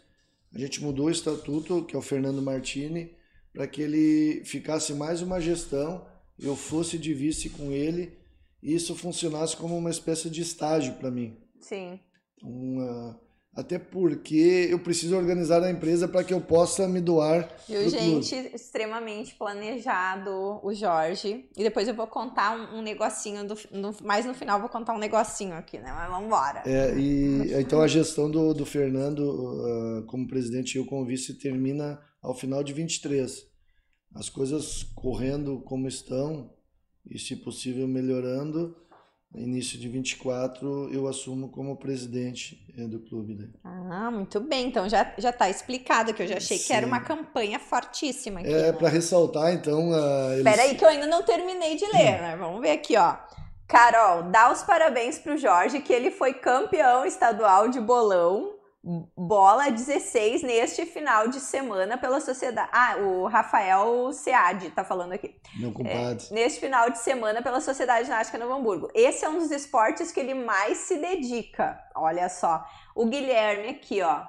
[0.53, 3.11] A gente mudou o estatuto, que é o Fernando Martini,
[3.53, 6.05] para que ele ficasse mais uma gestão
[6.41, 8.17] eu fosse de vice com ele
[8.63, 11.37] e isso funcionasse como uma espécie de estágio para mim.
[11.59, 11.99] Sim.
[12.35, 13.15] Então, uh,
[13.53, 17.49] até porque eu preciso organizar a empresa para que eu possa me doar.
[17.67, 18.33] Viu, gente?
[18.33, 18.55] Clube.
[18.55, 21.49] Extremamente planejado o Jorge.
[21.57, 24.93] E depois eu vou contar um, um negocinho, do, no, mais no final vou contar
[24.93, 25.91] um negocinho aqui, né?
[25.91, 26.63] Mas vamos embora.
[26.65, 31.33] É, e então a gestão do, do Fernando uh, como presidente e eu como vice
[31.33, 33.51] termina ao final de 23
[34.15, 36.53] as coisas correndo como estão
[37.09, 38.75] e, se possível, melhorando,
[39.33, 43.35] início de 24 eu assumo como presidente eh, do clube.
[43.35, 43.47] Né?
[43.63, 44.67] Ah, muito bem.
[44.67, 46.67] Então já já está explicado que eu já achei Sim.
[46.67, 48.41] que era uma campanha fortíssima.
[48.41, 48.71] Aqui, é né?
[48.73, 49.91] para ressaltar então.
[50.31, 50.37] Eles...
[50.39, 52.35] Espera aí que eu ainda não terminei de ler, né?
[52.37, 53.15] Vamos ver aqui, ó.
[53.67, 58.50] Carol, dá os parabéns para o Jorge que ele foi campeão estadual de bolão
[58.83, 62.69] bola 16 neste final de semana pela sociedade.
[62.73, 65.35] Ah, o Rafael Sead tá falando aqui.
[65.55, 66.27] Meu compadre.
[66.29, 68.89] É, neste final de semana pela Sociedade Ginástica Novo Hamburgo.
[68.93, 71.79] Esse é um dos esportes que ele mais se dedica.
[71.95, 72.65] Olha só.
[72.95, 74.23] O Guilherme aqui, ó.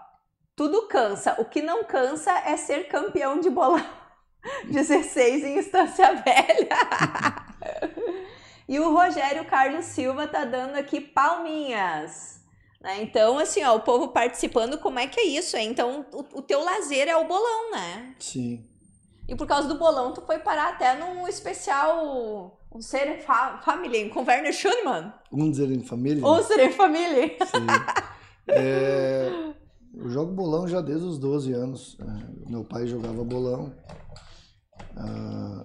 [0.54, 1.34] Tudo cansa.
[1.40, 3.82] O que não cansa é ser campeão de bola
[4.68, 6.68] 16 em Estância Velha.
[8.68, 12.41] e o Rogério Carlos Silva tá dando aqui palminhas.
[12.82, 13.02] Né?
[13.02, 15.56] Então, assim, ó, o povo participando, como é que é isso?
[15.56, 15.70] Hein?
[15.70, 18.14] Então, o, o teu lazer é o bolão, né?
[18.18, 18.64] Sim.
[19.28, 22.58] E por causa do bolão, tu foi parar até num especial.
[22.74, 25.12] Um ser fa família, com Werner Schumann.
[25.30, 26.26] Um ser em família?
[26.26, 27.28] Um ser em família.
[27.28, 27.66] Sim.
[28.48, 29.52] É,
[29.94, 31.96] eu jogo bolão já desde os 12 anos.
[32.00, 33.72] É, meu pai jogava bolão.
[34.96, 35.64] Ah,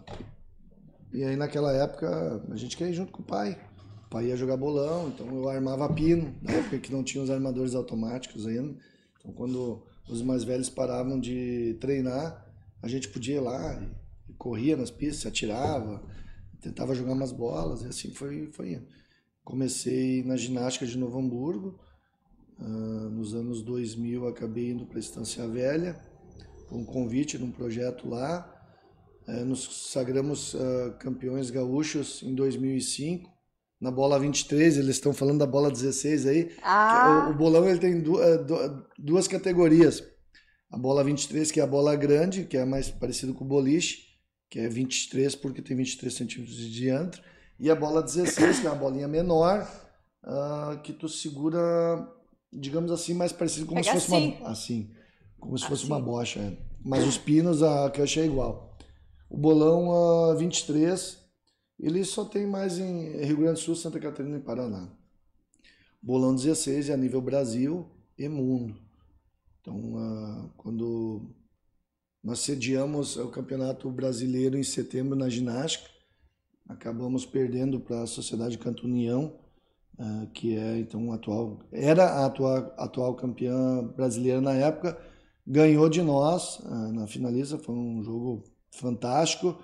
[1.11, 3.57] e aí naquela época a gente queria ir junto com o pai.
[4.07, 7.29] O pai ia jogar bolão, então eu armava pino, na época que não tinha os
[7.29, 8.73] armadores automáticos ainda.
[9.19, 12.45] Então quando os mais velhos paravam de treinar,
[12.81, 13.77] a gente podia ir lá
[14.29, 16.01] e, corria nas pistas, atirava,
[16.61, 18.87] tentava jogar umas bolas e assim foi, foi indo.
[19.43, 21.77] Comecei na ginástica de Novo Hamburgo,
[22.59, 25.99] uh, nos anos 2000 acabei indo para a Estância Velha,
[26.69, 28.53] com um convite num projeto lá.
[29.27, 33.36] Uh, nos sagramos uh, campeões gaúchos em 2005,
[33.80, 36.51] na bola 23, eles estão falando da bola 16 aí.
[36.63, 37.28] Ah.
[37.28, 38.03] O, o, bolão ele tem
[38.97, 40.03] duas categorias.
[40.71, 43.99] A bola 23, que é a bola grande, que é mais parecido com o boliche,
[44.49, 47.21] que é 23 porque tem 23 centímetros de diâmetro.
[47.59, 49.67] E a bola 16, que é uma bolinha menor,
[50.23, 51.59] uh, que tu segura,
[52.51, 54.38] digamos assim, mais parecido como Pega se fosse assim.
[54.39, 54.49] uma.
[54.49, 54.91] Assim.
[55.39, 55.73] Como se assim.
[55.73, 56.39] fosse uma bocha.
[56.39, 56.57] É.
[56.84, 58.75] Mas os pinos, a cancha é igual.
[59.30, 61.26] O bolão uh, 23
[61.80, 64.89] ele só tem mais em Rio Grande do Sul, Santa Catarina e Paraná.
[66.01, 68.75] Bolão 16 é a nível Brasil e mundo.
[69.61, 71.36] Então, uh, quando
[72.23, 75.89] nós sediamos o Campeonato Brasileiro em setembro na ginástica,
[76.67, 79.39] acabamos perdendo para a Sociedade Canto União,
[79.99, 84.99] uh, que é então atual era a atual, atual campeã brasileira na época,
[85.45, 89.57] ganhou de nós uh, na finaliza, foi um jogo fantástico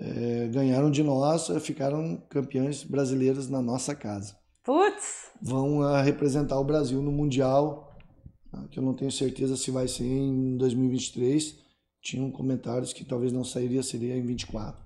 [0.00, 4.36] é, ganharam de nós, é, ficaram campeões brasileiros na nossa casa.
[4.64, 5.32] Putz!
[5.42, 7.96] Vão uh, representar o Brasil no Mundial,
[8.52, 11.56] uh, que eu não tenho certeza se vai ser em 2023.
[12.02, 14.80] Tinham comentários que talvez não sairia, seria em 24.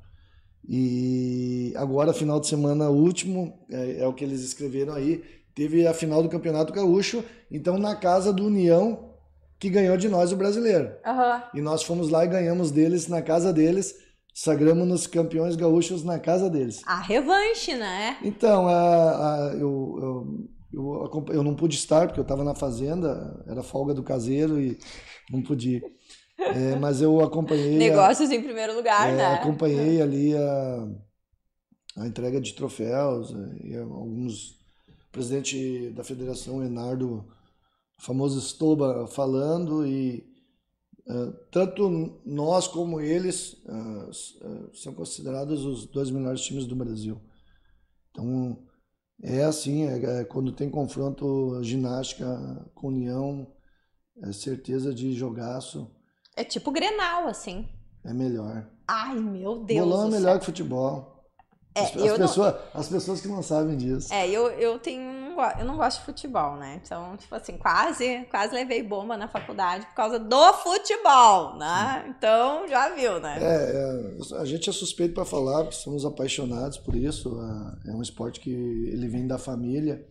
[0.69, 5.23] E agora, final de semana último, é, é o que eles escreveram aí,
[5.55, 9.11] teve a final do Campeonato Gaúcho, então na casa do União,
[9.59, 10.93] que ganhou de nós o brasileiro.
[11.05, 11.43] Uhum.
[11.55, 13.95] E nós fomos lá e ganhamos deles na casa deles
[14.33, 16.81] sagramos-nos campeões gaúchos na casa deles.
[16.87, 18.19] A revanche, né?
[18.23, 19.99] Então, a, a, eu,
[20.73, 24.61] eu, eu, eu, não pude estar porque eu estava na fazenda, era folga do caseiro
[24.61, 24.79] e
[25.31, 25.83] não pude.
[26.39, 27.77] É, mas eu acompanhei.
[27.77, 29.35] Negócios a, em primeiro lugar, é, né?
[29.35, 30.89] Acompanhei ali a,
[31.99, 34.61] a entrega de troféus é, e alguns.
[35.09, 37.23] O presidente da federação, Enardo,
[37.99, 40.32] famoso Stoba, falando e
[41.51, 47.21] tanto nós como eles uh, uh, são considerados os dois melhores times do Brasil.
[48.11, 48.59] Então,
[49.23, 52.27] é assim, é, é, quando tem confronto ginástica
[52.75, 53.47] com União,
[54.23, 55.91] é certeza de jogaço.
[56.37, 57.69] É tipo Grenal, assim.
[58.05, 58.69] É melhor.
[58.87, 61.13] Ai, meu Deus Bolão é melhor que futebol.
[61.75, 62.59] É, as, as, não...
[62.75, 64.13] as pessoas que não sabem disso.
[64.13, 65.12] É, eu, eu tenho.
[65.59, 66.81] Eu não gosto de futebol, né?
[66.83, 72.05] Então, tipo assim, quase, quase levei bomba na faculdade por causa do futebol, né?
[72.09, 73.39] Então, já viu, né?
[73.41, 77.39] É, é a gente é suspeito para falar, porque somos apaixonados por isso.
[77.87, 80.07] É, é um esporte que ele vem da família.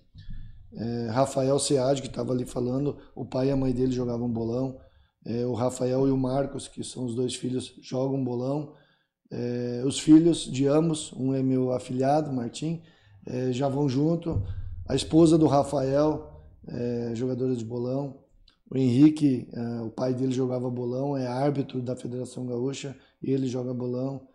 [0.73, 4.77] É, Rafael Sead, que estava ali falando, o pai e a mãe dele jogavam bolão.
[5.25, 8.73] É, o Rafael e o Marcos, que são os dois filhos, jogam bolão.
[9.31, 12.81] É, os filhos de ambos, um é meu afilhado, Martim,
[13.25, 14.43] é, já vão junto.
[14.91, 18.19] A esposa do Rafael, é, jogadora de bolão.
[18.69, 23.73] O Henrique, é, o pai dele jogava bolão, é árbitro da Federação Gaúcha, ele joga
[23.73, 24.27] bolão.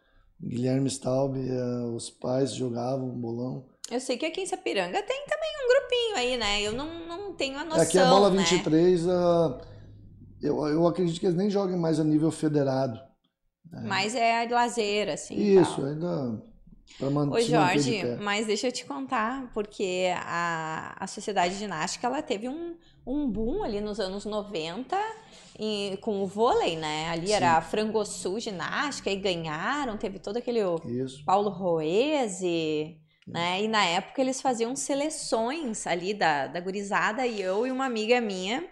[0.43, 3.67] Guilherme Staub, é, os pais jogavam bolão.
[3.91, 6.63] Eu sei que aqui em Sapiranga tem também um grupinho aí, né?
[6.63, 7.83] Eu não, não tenho a noção.
[7.83, 9.13] Aqui a bola 23, né?
[9.13, 9.61] uh,
[10.41, 12.99] eu, eu acredito que eles nem joguem mais a nível federado.
[13.75, 13.81] É.
[13.83, 15.37] Mas é lazer, assim.
[15.37, 16.43] Isso, ainda.
[16.99, 22.49] Pra Ô, Jorge, mas deixa eu te contar, porque a, a Sociedade Ginástica ela teve
[22.49, 22.74] um,
[23.07, 24.97] um boom ali nos anos 90
[25.59, 27.11] e, com o vôlei, né?
[27.11, 27.32] Ali Sim.
[27.34, 31.22] era a Frangosul Ginástica e ganharam, teve todo aquele Isso.
[31.24, 33.62] Paulo Roese, né?
[33.62, 38.20] E na época eles faziam seleções ali da, da gurizada e eu e uma amiga
[38.20, 38.64] minha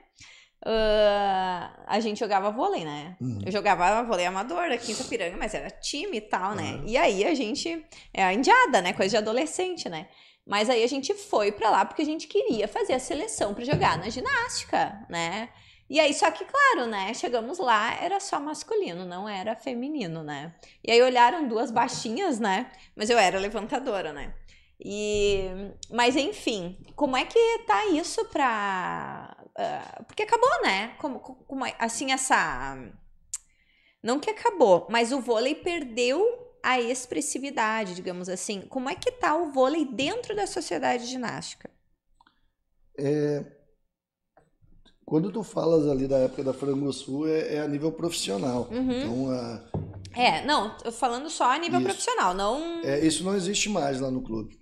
[0.66, 3.16] Uh, a gente jogava vôlei, né?
[3.20, 3.42] Uhum.
[3.44, 6.76] Eu jogava vôlei amador aqui em Sapiranga, mas era time e tal, né?
[6.76, 6.84] Uhum.
[6.86, 7.84] E aí a gente.
[8.14, 8.94] É a indiada, né?
[8.94, 10.08] Coisa de adolescente, né?
[10.46, 13.64] Mas aí a gente foi para lá porque a gente queria fazer a seleção para
[13.64, 15.50] jogar na ginástica, né?
[15.88, 17.12] E aí, só que, claro, né?
[17.12, 20.54] Chegamos lá, era só masculino, não era feminino, né?
[20.82, 22.70] E aí olharam duas baixinhas, né?
[22.96, 24.34] Mas eu era levantadora, né?
[24.82, 25.44] E,
[25.90, 30.94] mas enfim, como é que tá isso para uh, porque acabou, né?
[30.98, 32.76] Como, como assim essa
[34.02, 36.22] não que acabou, mas o vôlei perdeu
[36.62, 38.61] a expressividade, digamos assim.
[38.62, 41.70] Como é que tá o vôlei dentro da sociedade ginástica?
[42.98, 43.44] É,
[45.05, 48.68] quando tu falas ali da época da Frango Sul, é, é a nível profissional.
[48.70, 48.92] Uhum.
[48.92, 49.64] Então, a,
[50.14, 51.88] É, não, falando só a nível Isso.
[51.88, 52.82] profissional, não.
[52.84, 54.59] é, isso não existe mais lá no clube.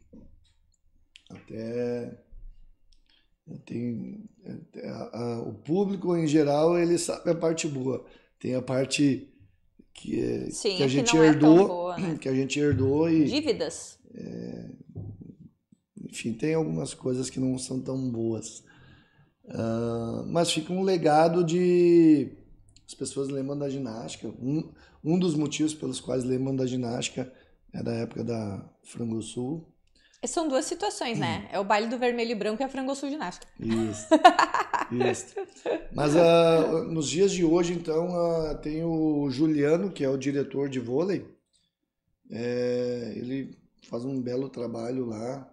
[1.30, 2.18] Até
[3.66, 4.31] tem é,
[5.46, 8.04] o público em geral ele sabe a parte boa.
[8.38, 9.28] Tem a parte
[9.94, 12.18] que, é- Sim, que a que gente é tão herdou, boa, né?
[12.20, 13.98] que a gente herdou e Dívidas.
[16.00, 18.64] enfim, tem algumas coisas que não são tão boas.
[19.48, 22.32] Ah, mas fica um legado de.
[22.86, 24.28] As pessoas lembram da ginástica.
[24.28, 24.70] Um,
[25.04, 27.32] um dos motivos pelos quais lembram da ginástica
[27.72, 29.66] é da época da Frango Sul.
[30.26, 31.48] São duas situações, né?
[31.50, 33.46] É o baile do vermelho e branco e a frango sul ginástica.
[33.58, 34.06] Isso.
[35.10, 35.34] Isso.
[35.92, 40.68] Mas ah, nos dias de hoje, então, ah, tem o Juliano, que é o diretor
[40.68, 41.26] de vôlei.
[42.30, 43.58] É, ele
[43.88, 45.48] faz um belo trabalho lá,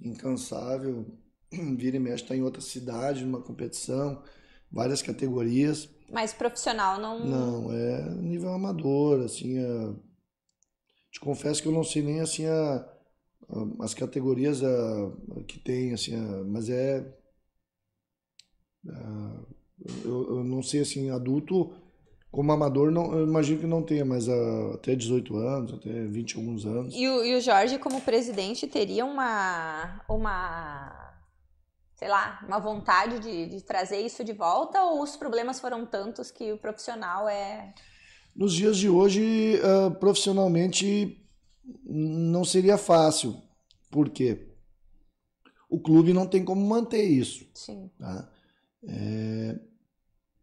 [0.00, 1.06] incansável.
[1.76, 4.22] Vira e mexe, está em outra cidade, numa competição,
[4.70, 5.88] várias categorias.
[6.10, 7.20] Mas profissional não.
[7.20, 9.58] Não, é nível amador, assim.
[9.58, 9.94] a-
[11.12, 12.84] Te confesso que eu não sei nem assim a-
[13.80, 15.12] as categorias a-
[15.46, 17.04] que tem, assim, a- mas é.
[20.04, 21.72] eu, eu não sei assim, adulto
[22.30, 26.32] como amador, não, eu imagino que não tenha, mas a- até 18 anos, até 20
[26.32, 26.94] e alguns anos.
[26.94, 30.00] E o, e o Jorge, como presidente, teria uma.
[30.08, 31.08] uma
[31.96, 36.30] sei lá, uma vontade de, de trazer isso de volta ou os problemas foram tantos
[36.30, 37.74] que o profissional é.
[38.34, 41.20] Nos dias de hoje, ah, profissionalmente,
[41.84, 43.40] não seria fácil.
[43.90, 44.48] Por quê?
[45.68, 47.46] O clube não tem como manter isso.
[47.54, 47.90] Sim.
[47.98, 48.30] tá?
[48.84, 49.58] É,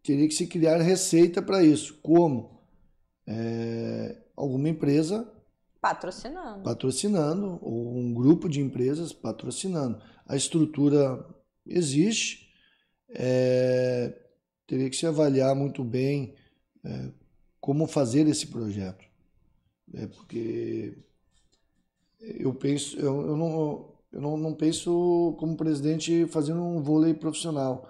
[0.03, 1.99] teria que se criar receita para isso.
[2.01, 2.61] Como?
[3.25, 5.29] É, alguma empresa
[5.81, 6.63] Patrocinando.
[6.63, 10.01] patrocinando, ou um grupo de empresas patrocinando.
[10.25, 11.25] A estrutura
[11.65, 12.49] existe,
[13.09, 14.13] é,
[14.65, 16.35] teria que se avaliar muito bem
[16.83, 17.11] é,
[17.59, 19.05] como fazer esse projeto.
[19.93, 20.97] É, porque
[22.19, 27.89] eu penso, eu, eu não, eu não, não penso como presidente fazendo um vôlei profissional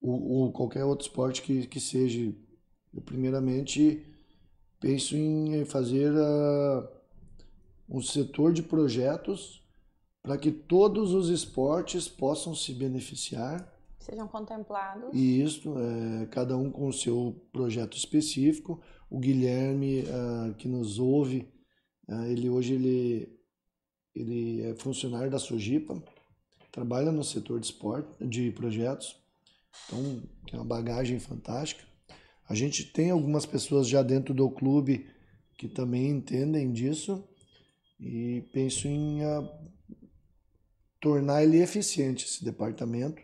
[0.00, 2.32] ou, ou qualquer outro esporte que, que seja.
[2.92, 4.04] Eu primeiramente
[4.78, 6.88] penso em fazer ah,
[7.88, 9.62] um setor de projetos
[10.22, 15.08] para que todos os esportes possam se beneficiar Sejam contemplados.
[15.12, 18.80] e isso, é, cada um com o seu projeto específico.
[19.10, 21.48] O Guilherme, ah, que nos ouve,
[22.28, 23.38] ele hoje ele,
[24.14, 26.02] ele é funcionário da Sojipa,
[26.70, 29.16] trabalha no setor de esporte, de projetos,
[29.86, 31.84] então tem uma bagagem fantástica.
[32.48, 35.08] A gente tem algumas pessoas já dentro do clube
[35.56, 37.24] que também entendem disso
[37.98, 39.48] e penso em ah,
[41.00, 43.22] tornar ele eficiente, esse departamento,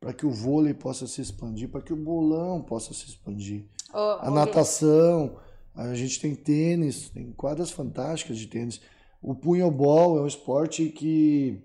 [0.00, 3.66] para que o vôlei possa se expandir, para que o bolão possa se expandir.
[3.92, 5.38] Ô, A natação,
[5.74, 8.80] a gente tem tênis, tem quadras fantásticas de tênis.
[9.22, 11.64] O punhobol é um esporte que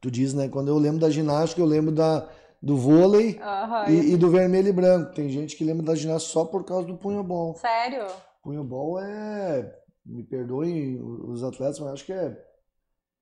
[0.00, 0.48] tu diz, né?
[0.48, 2.28] Quando eu lembro da ginástica, eu lembro da,
[2.62, 5.14] do vôlei Aham, e, e do vermelho e branco.
[5.14, 7.56] Tem gente que lembra da ginástica só por causa do punhobol.
[7.56, 8.06] Sério?
[8.42, 12.42] Punhobol é, me perdoem os atletas, mas acho que é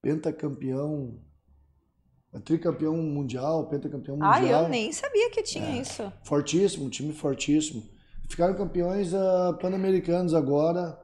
[0.01, 1.19] pentacampeão,
[2.33, 4.65] é tricampeão mundial, pentacampeão mundial.
[4.65, 6.13] eu nem sabia que tinha isso.
[6.23, 7.98] Fortíssimo, um time fortíssimo.
[8.29, 10.99] Ficaram campeões ah, pan-americanos agora,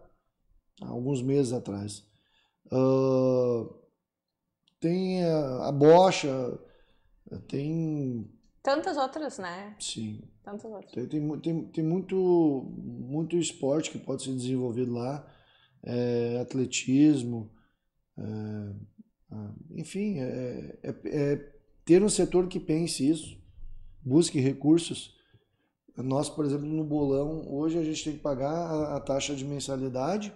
[0.83, 2.07] há alguns meses atrás.
[2.71, 3.65] Ah,
[4.81, 6.59] tem a, a bocha,
[7.49, 8.31] tem,
[8.63, 9.77] Tantas outras, né?
[9.79, 10.93] sim, Tantas outras.
[10.93, 12.17] tem, tem, tem, tem muito,
[12.77, 15.27] muito esporte que pode ser desenvolvido lá,
[15.83, 17.51] é, atletismo,
[18.19, 18.23] é,
[19.31, 21.55] ah, enfim, é, é, é
[21.85, 23.37] ter um setor que pense isso,
[24.03, 25.15] busque recursos.
[25.97, 29.45] Nós, por exemplo, no bolão, hoje a gente tem que pagar a, a taxa de
[29.45, 30.35] mensalidade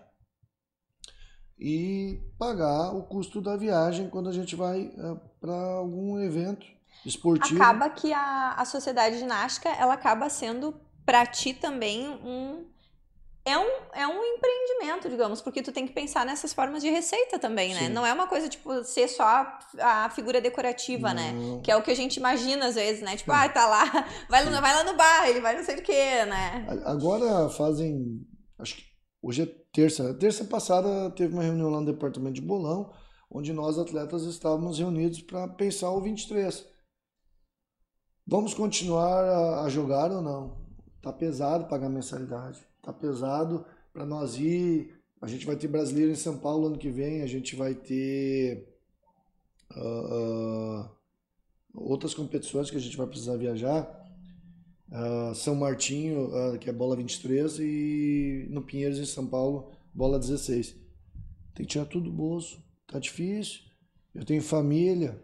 [1.59, 4.93] e pagar o custo da viagem quando a gente vai
[5.41, 6.65] para algum evento
[7.05, 7.61] esportivo.
[7.61, 12.67] Acaba que a, a sociedade ginástica, ela acaba sendo pra ti também um
[13.49, 17.39] é um, é um empreendimento, digamos, porque tu tem que pensar nessas formas de receita
[17.39, 17.87] também, né?
[17.87, 17.89] Sim.
[17.89, 21.33] Não é uma coisa, tipo, ser só a, a figura decorativa, né?
[21.33, 21.61] Não.
[21.61, 23.17] Que é o que a gente imagina às vezes, né?
[23.17, 23.85] Tipo, ah, tá lá,
[24.29, 24.51] vai, Sim.
[24.51, 26.67] vai lá no bar, ele vai não sei o quê, né?
[26.85, 28.21] Agora fazem,
[28.59, 28.83] acho que
[29.23, 30.15] hoje é terça.
[30.15, 32.93] Terça passada teve uma reunião lá no departamento de bolão,
[33.31, 36.67] onde nós atletas estávamos reunidos para pensar o 23.
[38.27, 40.69] Vamos continuar a, a jogar ou não?
[41.01, 42.67] tá pesado pagar mensalidade.
[42.89, 44.95] Tá pesado para nós ir.
[45.21, 48.67] A gente vai ter brasileiro em São Paulo ano que vem, a gente vai ter
[49.77, 50.91] uh, uh,
[51.75, 53.87] outras competições que a gente vai precisar viajar.
[54.89, 56.31] Uh, São Martinho,
[56.61, 60.75] que é bola 23, e no Pinheiros em São Paulo, bola 16.
[61.55, 62.59] Tem que tirar tudo do bolso.
[62.87, 63.65] Tá difícil.
[64.15, 65.23] Eu tenho família.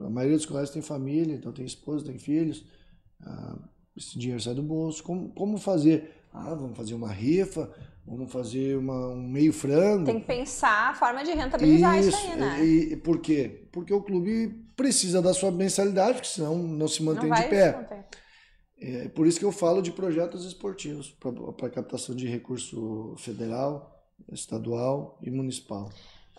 [0.00, 2.64] A maioria dos colegas tem família, então tem esposa, tem filhos.
[3.94, 5.02] esse dinheiro sai do bolso.
[5.02, 6.16] Como, como fazer?
[6.32, 7.70] Ah, vamos fazer uma rifa,
[8.06, 10.04] vamos fazer uma, um meio frango.
[10.04, 12.64] Tem que pensar a forma de rentabilizar isso, isso aí, né?
[12.64, 13.66] E, e, por quê?
[13.72, 18.06] Porque o clube precisa da sua mensalidade, porque senão não se mantém não de pé.
[18.78, 21.10] É por isso que eu falo de projetos esportivos
[21.56, 25.90] para captação de recurso federal, estadual e municipal.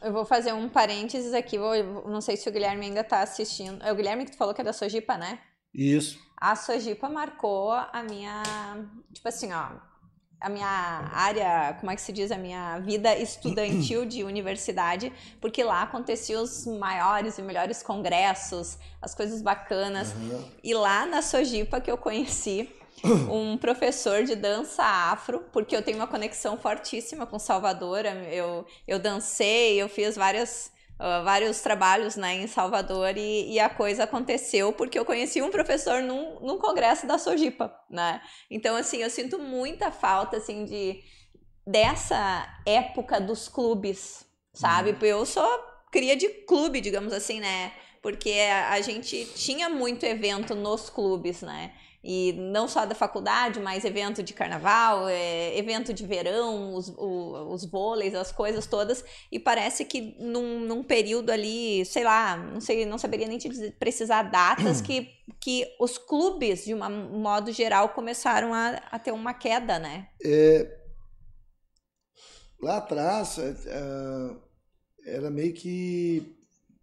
[0.02, 1.74] Eu vou fazer um parênteses aqui, vou,
[2.08, 3.84] não sei se o Guilherme ainda está assistindo.
[3.84, 5.40] É o Guilherme que tu falou que é da Sojipa, né?
[5.74, 6.20] Isso.
[6.40, 8.44] A Sojipa marcou a minha,
[9.12, 9.70] tipo assim, ó,
[10.40, 10.68] a minha
[11.12, 15.12] área, como é que se diz, a minha vida estudantil de universidade,
[15.42, 20.14] porque lá aconteciam os maiores e melhores congressos, as coisas bacanas.
[20.14, 20.52] Uhum.
[20.64, 22.70] E lá na Sojipa que eu conheci
[23.32, 28.06] um professor de dança afro, porque eu tenho uma conexão fortíssima com Salvador.
[28.32, 33.70] Eu, eu dancei, eu fiz várias uh, vários trabalhos né, em Salvador e, e, a
[33.70, 38.22] coisa aconteceu porque eu conheci um professor num, num congresso da Sojipa, né?
[38.50, 41.00] Então, assim, eu sinto muita falta, assim, de
[41.66, 44.92] dessa época dos clubes, sabe?
[44.92, 44.98] Uhum.
[45.02, 45.48] Eu sou
[45.92, 47.74] cria de clube, digamos assim, né?
[48.02, 48.32] Porque
[48.70, 51.74] a gente tinha muito evento nos clubes, né?
[52.04, 57.54] E não só da faculdade, mas evento de carnaval, é, evento de verão, os, o,
[57.54, 59.04] os vôleis, as coisas todas.
[59.32, 63.50] E parece que num, num, período ali, sei lá, não sei, não saberia nem te
[63.50, 65.10] dizer, precisar datas, que,
[65.42, 70.08] que os clubes, de um modo geral, começaram a, a ter uma queda, né?
[70.24, 70.72] É,
[72.62, 74.48] lá atrás, é, é
[75.08, 76.36] era meio que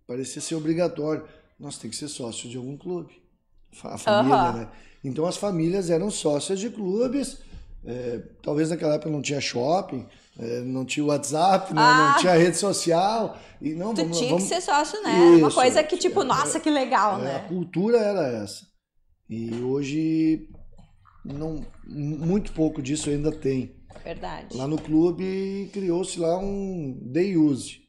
[0.07, 1.29] parecia ser obrigatório.
[1.59, 3.23] Nós tem que ser sócio de algum clube.
[3.83, 4.53] A família, uhum.
[4.53, 4.69] né?
[5.03, 7.39] Então as famílias eram sócias de clubes.
[7.87, 10.07] É, talvez naquela época não tinha shopping,
[10.39, 11.83] é, não tinha WhatsApp, né?
[11.83, 13.39] ah, não tinha rede social.
[13.61, 14.45] E não, tu vamos, tinha vamos...
[14.45, 15.13] que ser sócio, né?
[15.13, 17.37] Isso, Uma coisa que, tipo, é, nossa, que legal, é, né?
[17.37, 18.67] A cultura era essa.
[19.29, 20.49] E hoje
[21.25, 23.75] não, muito pouco disso ainda tem.
[24.03, 24.57] Verdade.
[24.57, 27.83] Lá no clube criou-se lá um day use.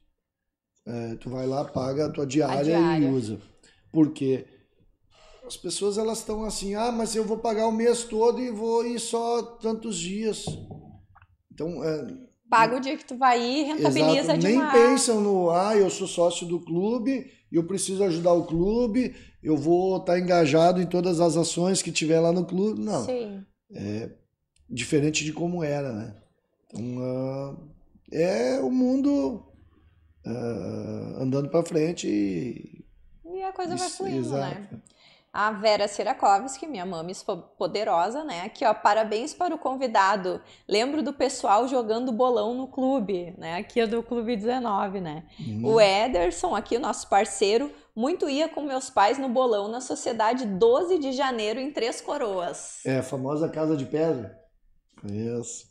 [0.88, 3.06] É, tu vai lá, paga a tua diária, a diária.
[3.06, 3.40] e usa.
[3.92, 4.46] Por quê?
[5.46, 8.86] As pessoas elas estão assim, ah, mas eu vou pagar o mês todo e vou
[8.86, 10.46] ir só tantos dias.
[11.54, 12.08] Então, é,
[12.50, 16.08] paga o dia que tu vai ir, rentabiliza exato, Nem pensam no, ah, eu sou
[16.08, 21.20] sócio do clube, eu preciso ajudar o clube, eu vou estar tá engajado em todas
[21.20, 22.82] as ações que tiver lá no clube.
[22.82, 23.06] Não.
[23.06, 23.46] Sim.
[23.72, 24.10] É
[24.70, 26.16] diferente de como era, né?
[26.68, 27.70] Então, uh,
[28.12, 29.46] é o mundo
[30.26, 32.84] uh, andando para frente e...
[33.24, 34.50] E a coisa vai fluindo, né?
[34.50, 34.76] exato.
[34.76, 34.82] né?
[35.36, 37.22] A Vera Sirakovski, minha mames
[37.58, 38.44] poderosa, né?
[38.44, 40.42] Aqui, ó, parabéns para o convidado.
[40.66, 43.58] Lembro do pessoal jogando bolão no clube, né?
[43.58, 45.26] Aqui é do Clube 19, né?
[45.38, 45.74] Uhum.
[45.74, 50.46] O Ederson, aqui, o nosso parceiro, muito ia com meus pais no bolão na Sociedade
[50.46, 52.80] 12 de Janeiro, em Três Coroas.
[52.86, 54.40] É, a famosa Casa de Pedra.
[55.02, 55.66] Conheço.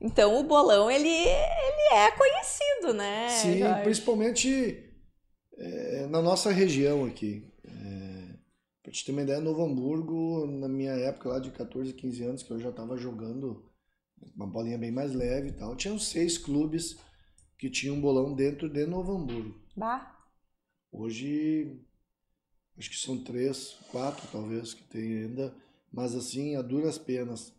[0.00, 3.28] Então, o bolão, ele, ele é conhecido, né?
[3.28, 3.82] Sim, Jorge?
[3.84, 4.84] principalmente
[5.56, 7.53] é, na nossa região aqui.
[8.84, 12.42] Pra te ter uma ideia, Novo Hamburgo, na minha época lá de 14, 15 anos,
[12.42, 13.64] que eu já tava jogando
[14.36, 16.98] uma bolinha bem mais leve e tal, tinham seis clubes
[17.56, 19.58] que tinham um bolão dentro de Novo Hamburgo.
[19.74, 20.14] Bah.
[20.92, 21.80] Hoje,
[22.76, 25.56] acho que são três, quatro talvez que tem ainda,
[25.90, 27.54] mas assim, a duras penas.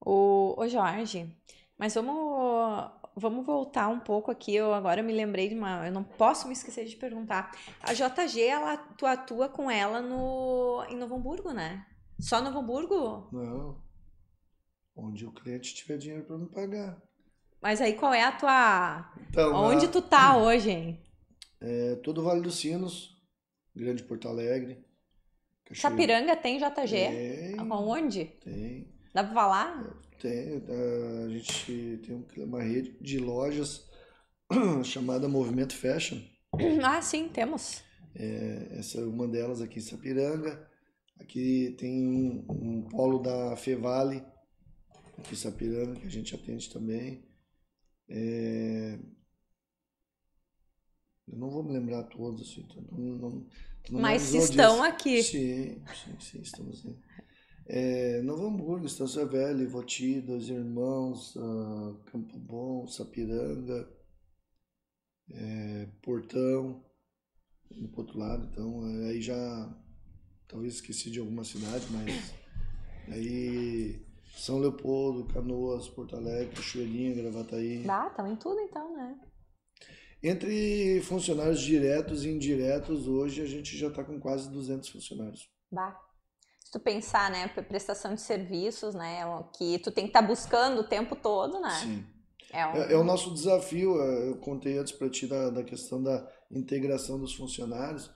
[0.00, 1.32] O, o Jorge,
[1.78, 4.54] mas vamos vamos voltar um pouco aqui.
[4.54, 5.86] Eu agora me lembrei de uma.
[5.86, 7.50] Eu não posso me esquecer de perguntar.
[7.80, 11.86] A JG, ela, tu atua com ela no, em Novo Hamburgo, né?
[12.20, 13.28] Só Novo Hamburgo?
[13.32, 13.82] Não.
[14.94, 17.02] Onde o cliente tiver dinheiro para me pagar.
[17.60, 19.12] Mas aí qual é a tua.
[19.28, 19.88] Então, Onde a...
[19.88, 21.02] tu tá hoje, hein?
[21.60, 23.16] É, todo o Vale dos Sinos,
[23.74, 24.84] Grande Porto Alegre.
[25.64, 25.80] Cachoeira.
[25.80, 26.90] Sapiranga tem JG?
[26.90, 27.72] Tem.
[27.72, 28.24] Onde?
[28.24, 28.95] Tem.
[29.16, 29.98] Dá pra falar?
[30.20, 30.62] Tem,
[31.24, 33.88] a gente tem uma rede de lojas
[34.84, 36.20] chamada Movimento Fashion.
[36.84, 37.82] Ah, sim, temos.
[38.14, 40.70] É, essa é uma delas aqui em Sapiranga.
[41.18, 44.22] Aqui tem um, um polo da Fevale,
[45.16, 47.26] aqui em Sapiranga, que a gente atende também.
[48.10, 48.98] É,
[51.26, 53.30] eu não vou me lembrar todos, assim, não, não,
[53.90, 55.22] não Mas estão aqui.
[55.22, 56.94] Sim, sim, sim, estamos aí.
[57.68, 63.88] É, Novo Hamburgo, Estância Velha, Ivoti, Dois Irmãos, uh, Campo Bom, Sapiranga,
[65.32, 66.84] é, Portão,
[67.70, 68.48] no outro lado.
[68.52, 69.76] Então, aí já,
[70.46, 72.34] talvez esqueci de alguma cidade, mas
[73.12, 74.00] aí
[74.36, 77.84] São Leopoldo, Canoas, Porto Alegre, Cachoeirinha, Gravataí.
[77.88, 79.18] Ah, estão em tudo então, né?
[80.22, 85.50] Entre funcionários diretos e indiretos, hoje a gente já está com quase 200 funcionários.
[85.70, 86.05] Bah.
[86.76, 89.22] Tu pensar, né, prestação de serviços, né,
[89.56, 91.70] que tu tem que estar tá buscando o tempo todo, né?
[91.70, 92.04] Sim.
[92.52, 92.72] É, um...
[92.74, 96.30] é, é o nosso desafio, é, eu contei antes para ti da, da questão da
[96.50, 98.10] integração dos funcionários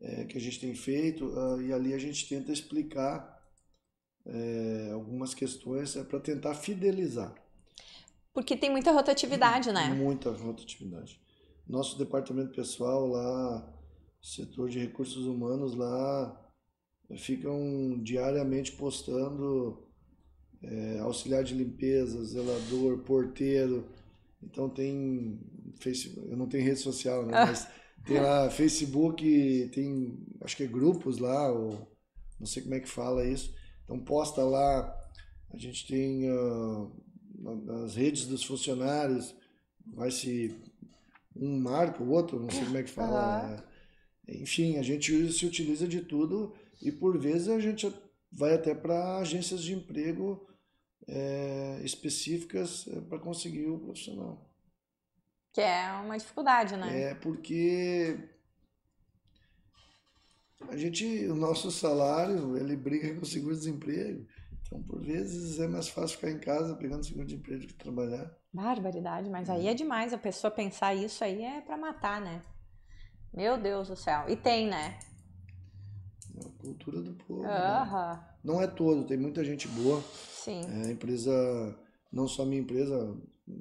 [0.00, 3.36] é, que a gente tem feito, uh, e ali a gente tenta explicar
[4.24, 7.34] é, algumas questões é, para tentar fidelizar.
[8.32, 9.88] Porque tem muita rotatividade, né?
[9.88, 11.20] Muita rotatividade.
[11.66, 13.74] Nosso departamento pessoal lá,
[14.22, 16.47] setor de recursos humanos lá,
[17.16, 19.82] ficam diariamente postando
[20.62, 23.88] é, auxiliar de limpeza, zelador, porteiro.
[24.42, 25.40] Então tem
[25.80, 27.32] Facebook, eu não tenho rede social, né?
[27.46, 27.66] Mas
[28.04, 31.88] tem lá Facebook, tem acho que é grupos lá, ou
[32.38, 33.54] não sei como é que fala isso.
[33.84, 34.94] Então posta lá,
[35.50, 36.92] a gente tem uh,
[37.38, 39.34] nas redes dos funcionários,
[39.86, 40.54] vai se
[41.34, 43.64] um marca o outro, não sei como é que fala.
[44.26, 44.42] Uhum.
[44.42, 47.92] Enfim, a gente se utiliza de tudo e por vezes a gente
[48.30, 50.46] vai até para agências de emprego
[51.06, 54.46] é, específicas é, para conseguir o profissional.
[55.52, 57.10] Que é uma dificuldade, né?
[57.10, 58.18] É porque
[60.68, 64.26] a gente, o nosso salário, ele briga com o seguro-desemprego.
[64.62, 68.30] Então, por vezes, é mais fácil ficar em casa pegando seguro-desemprego do que trabalhar.
[68.52, 72.42] Barbaridade, mas aí é demais a pessoa pensar isso aí é para matar, né?
[73.32, 74.24] Meu Deus do céu.
[74.28, 74.98] E tem, né?
[76.46, 77.42] A cultura do povo.
[77.42, 77.48] Né?
[78.44, 80.02] Não é todo, tem muita gente boa.
[80.02, 80.60] Sim.
[80.60, 81.32] É, empresa,
[82.12, 83.16] não só minha empresa,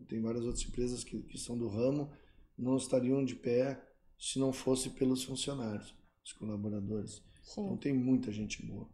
[0.08, 2.12] tem várias outras empresas que, que são do ramo,
[2.58, 3.82] não estariam de pé
[4.18, 7.24] se não fosse pelos funcionários, os colaboradores.
[7.44, 7.66] Sim.
[7.66, 8.88] Então tem muita gente boa.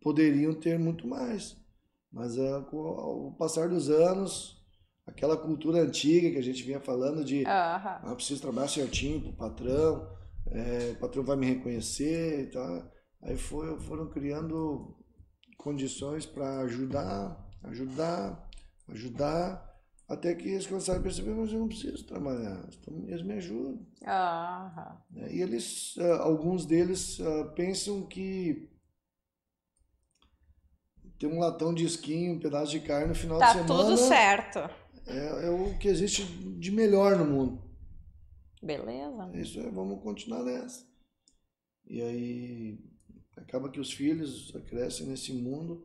[0.00, 1.56] Poderiam ter muito mais,
[2.12, 4.62] mas é, com o passar dos anos,
[5.06, 7.46] aquela cultura antiga que a gente vinha falando de uhum.
[7.46, 10.17] ah, preciso trabalhar certinho pro patrão,
[10.50, 12.90] é, o patrão vai me reconhecer e tal.
[13.22, 14.96] Aí foi, foram criando
[15.56, 18.48] condições para ajudar, ajudar,
[18.88, 19.68] ajudar,
[20.08, 22.66] até que eles começaram a perceber, mas eu não preciso trabalhar,
[23.06, 23.86] eles me ajudam.
[24.02, 25.26] Uhum.
[25.28, 28.70] E eles, ah, alguns deles ah, pensam que
[31.18, 33.68] tem um latão de esquinho, um pedaço de carne no final tá de semana.
[33.68, 34.58] Tá tudo certo.
[35.06, 37.67] É, é, o que existe de melhor no mundo.
[38.62, 39.30] Beleza.
[39.34, 40.86] Isso é, vamos continuar nessa.
[41.86, 42.78] E aí
[43.36, 45.84] acaba que os filhos crescem nesse mundo,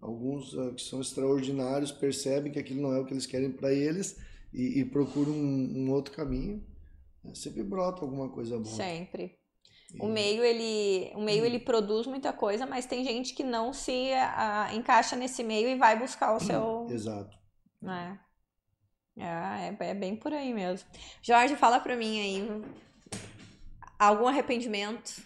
[0.00, 3.72] alguns uh, que são extraordinários percebem que aquilo não é o que eles querem para
[3.72, 4.18] eles
[4.52, 6.64] e, e procuram um, um, outro caminho.
[7.24, 8.76] É, sempre brota alguma coisa boa.
[8.76, 9.38] Sempre.
[9.94, 10.02] E...
[10.02, 11.46] O meio ele, o meio hum.
[11.46, 15.76] ele produz muita coisa, mas tem gente que não se uh, encaixa nesse meio e
[15.76, 16.86] vai buscar o seu.
[16.90, 17.36] Exato.
[17.82, 18.27] É.
[19.18, 20.88] É, é, bem por aí mesmo.
[21.20, 22.62] Jorge, fala pra mim aí.
[23.98, 25.20] Algum arrependimento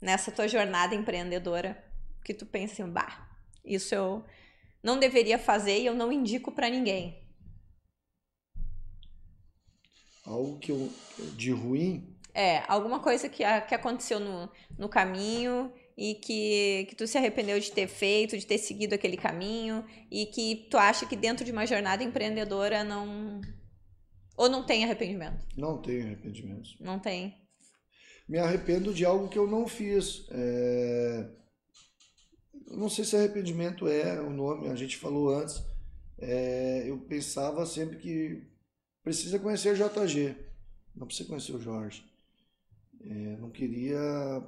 [0.00, 1.82] nessa tua jornada empreendedora
[2.24, 3.28] que tu pensa assim, bah,
[3.64, 4.24] isso eu
[4.82, 7.20] não deveria fazer e eu não indico para ninguém?
[10.24, 10.92] Algo que eu,
[11.36, 12.16] de ruim?
[12.32, 14.48] É, alguma coisa que, que aconteceu no,
[14.78, 15.72] no caminho
[16.02, 20.26] e que, que tu se arrependeu de ter feito, de ter seguido aquele caminho e
[20.26, 23.40] que tu acha que dentro de uma jornada empreendedora não.
[24.36, 25.46] Ou não tem arrependimento?
[25.56, 26.70] Não tem arrependimento.
[26.80, 27.32] Não tem.
[28.28, 30.26] Me arrependo de algo que eu não fiz.
[30.32, 31.30] É...
[32.72, 35.62] Não sei se arrependimento é o nome, a gente falou antes.
[36.18, 36.82] É...
[36.84, 38.42] Eu pensava sempre que
[39.04, 40.34] precisa conhecer o JG,
[40.96, 42.04] não precisa conhecer o Jorge.
[43.00, 43.36] É...
[43.36, 44.42] Não queria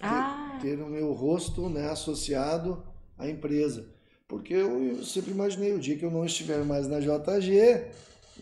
[0.00, 0.58] ah.
[0.60, 2.84] ter, ter o meu rosto né, associado
[3.18, 3.92] à empresa.
[4.26, 7.86] Porque eu, sempre imaginei o dia que eu não estiver mais na JG,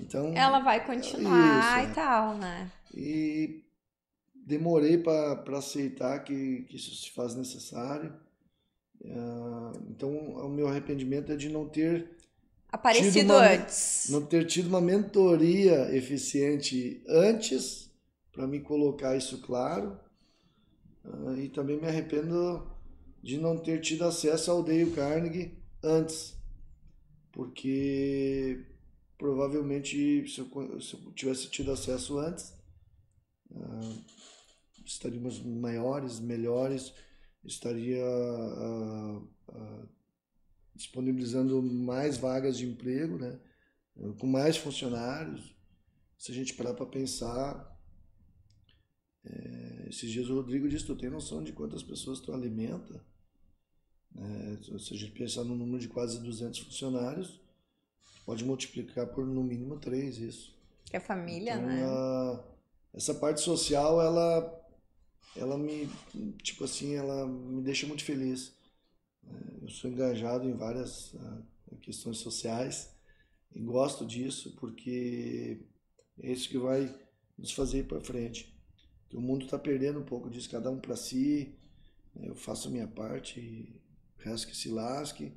[0.00, 0.32] então.
[0.34, 2.70] Ela vai continuar isso, e tal, né?
[2.94, 3.64] E
[4.34, 8.12] demorei para aceitar que, que isso se faz necessário.
[9.00, 12.08] Uh, então, o meu arrependimento é de não ter
[12.70, 14.06] aparecido uma, antes.
[14.08, 17.90] Não ter tido uma mentoria eficiente antes
[18.32, 19.98] para me colocar isso claro
[21.04, 22.70] Uh, e também me arrependo
[23.22, 26.36] de não ter tido acesso ao Dale Carnegie antes,
[27.32, 28.64] porque
[29.18, 32.54] provavelmente se eu, se eu tivesse tido acesso antes,
[33.50, 34.04] uh,
[34.84, 36.92] estaríamos maiores, melhores
[37.44, 39.16] estaria uh,
[39.48, 39.88] uh,
[40.74, 43.38] disponibilizando mais vagas de emprego, né?
[44.18, 45.54] com mais funcionários.
[46.16, 47.78] Se a gente parar para pensar,
[49.24, 49.61] é,
[49.92, 53.04] esses dias o Rodrigo disse: Tu tem noção de quantas pessoas tu alimenta?
[54.16, 57.40] É, se a gente pensar no número de quase 200 funcionários,
[58.24, 60.58] pode multiplicar por no mínimo três isso.
[60.86, 61.84] Que é família, então, né?
[61.84, 62.44] A,
[62.94, 64.66] essa parte social, ela,
[65.36, 65.88] ela me,
[66.42, 68.52] tipo assim, ela me deixa muito feliz.
[69.24, 72.94] É, eu sou engajado em várias uh, questões sociais
[73.54, 75.60] e gosto disso porque
[76.18, 76.94] é isso que vai
[77.38, 78.51] nos fazer ir para frente.
[79.12, 81.54] Que o mundo está perdendo um pouco disso, cada um para si.
[82.16, 82.30] Né?
[82.30, 83.78] Eu faço a minha parte e
[84.18, 85.36] o resto que se lasque.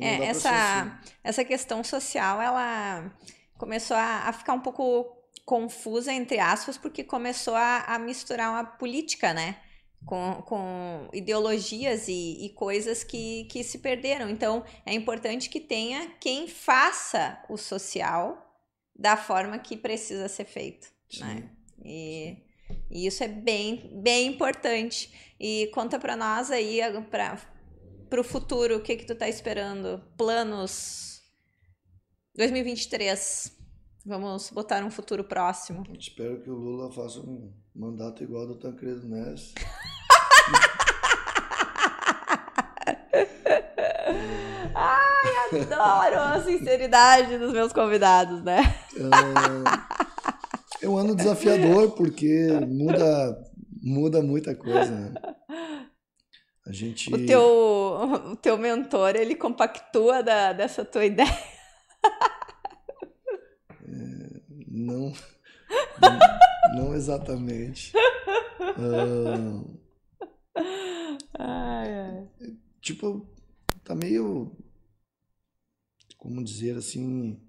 [0.00, 1.12] É, essa, assim.
[1.24, 3.12] essa questão social, ela
[3.58, 5.12] começou a, a, ficar um pouco
[5.44, 9.60] confusa, entre aspas, porque começou a, a misturar uma política, né?
[10.04, 14.30] Com, com ideologias e, e, coisas que, que se perderam.
[14.30, 18.56] Então, é importante que tenha quem faça o social
[18.94, 20.86] da forma que precisa ser feito.
[21.18, 21.50] Né?
[21.84, 22.45] E,
[22.90, 25.12] e, isso é bem, bem importante.
[25.38, 26.80] E conta para nós aí,
[27.10, 30.02] para o futuro, o que, que tu tá esperando?
[30.16, 31.22] Planos
[32.34, 33.54] 2023.
[34.04, 35.82] Vamos botar um futuro próximo.
[35.98, 39.52] Espero que o Lula faça um mandato igual ao do Tancredo Neves.
[44.78, 48.60] Ai, adoro a sinceridade dos meus convidados, né?
[48.94, 49.95] É,
[50.86, 53.44] é um ano desafiador porque muda,
[53.82, 54.90] muda muita coisa.
[54.90, 55.14] Né?
[56.66, 57.12] A gente...
[57.12, 57.42] o, teu,
[58.32, 61.28] o teu mentor, ele compactua da, dessa tua ideia?
[64.68, 65.12] Não,
[66.76, 67.92] não, exatamente.
[68.76, 69.78] Uh,
[71.38, 72.28] ai, ai.
[72.80, 73.26] Tipo,
[73.82, 74.54] tá meio.
[76.18, 77.40] Como dizer assim.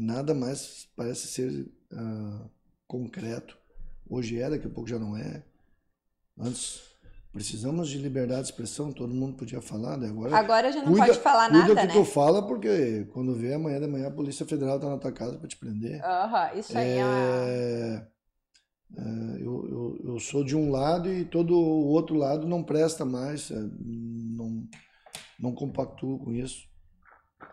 [0.00, 1.50] Nada mais parece ser
[1.92, 2.50] uh,
[2.86, 3.58] concreto.
[4.08, 5.42] Hoje é, daqui a pouco já não é.
[6.38, 6.88] Antes
[7.32, 10.08] Precisamos de liberdade de expressão, todo mundo podia falar, né?
[10.08, 11.92] Agora, Agora já não cuida, pode falar nada, cuida que né?
[11.92, 15.38] tu fala, porque quando vê amanhã da manhã a Polícia Federal tá na tua casa
[15.38, 16.00] para te prender.
[16.02, 17.00] Uhum, isso aí é...
[17.00, 18.06] é...
[18.96, 19.02] é
[19.40, 23.50] eu, eu, eu, sou de um lado e todo o outro lado não presta mais,
[23.50, 24.66] é, não,
[25.38, 26.66] não compactuo com isso.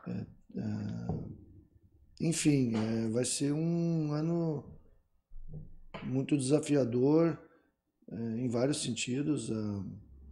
[0.07, 0.25] É,
[0.57, 0.63] é,
[2.19, 4.63] enfim, é, vai ser um ano
[6.03, 7.37] muito desafiador
[8.11, 9.51] é, em vários sentidos,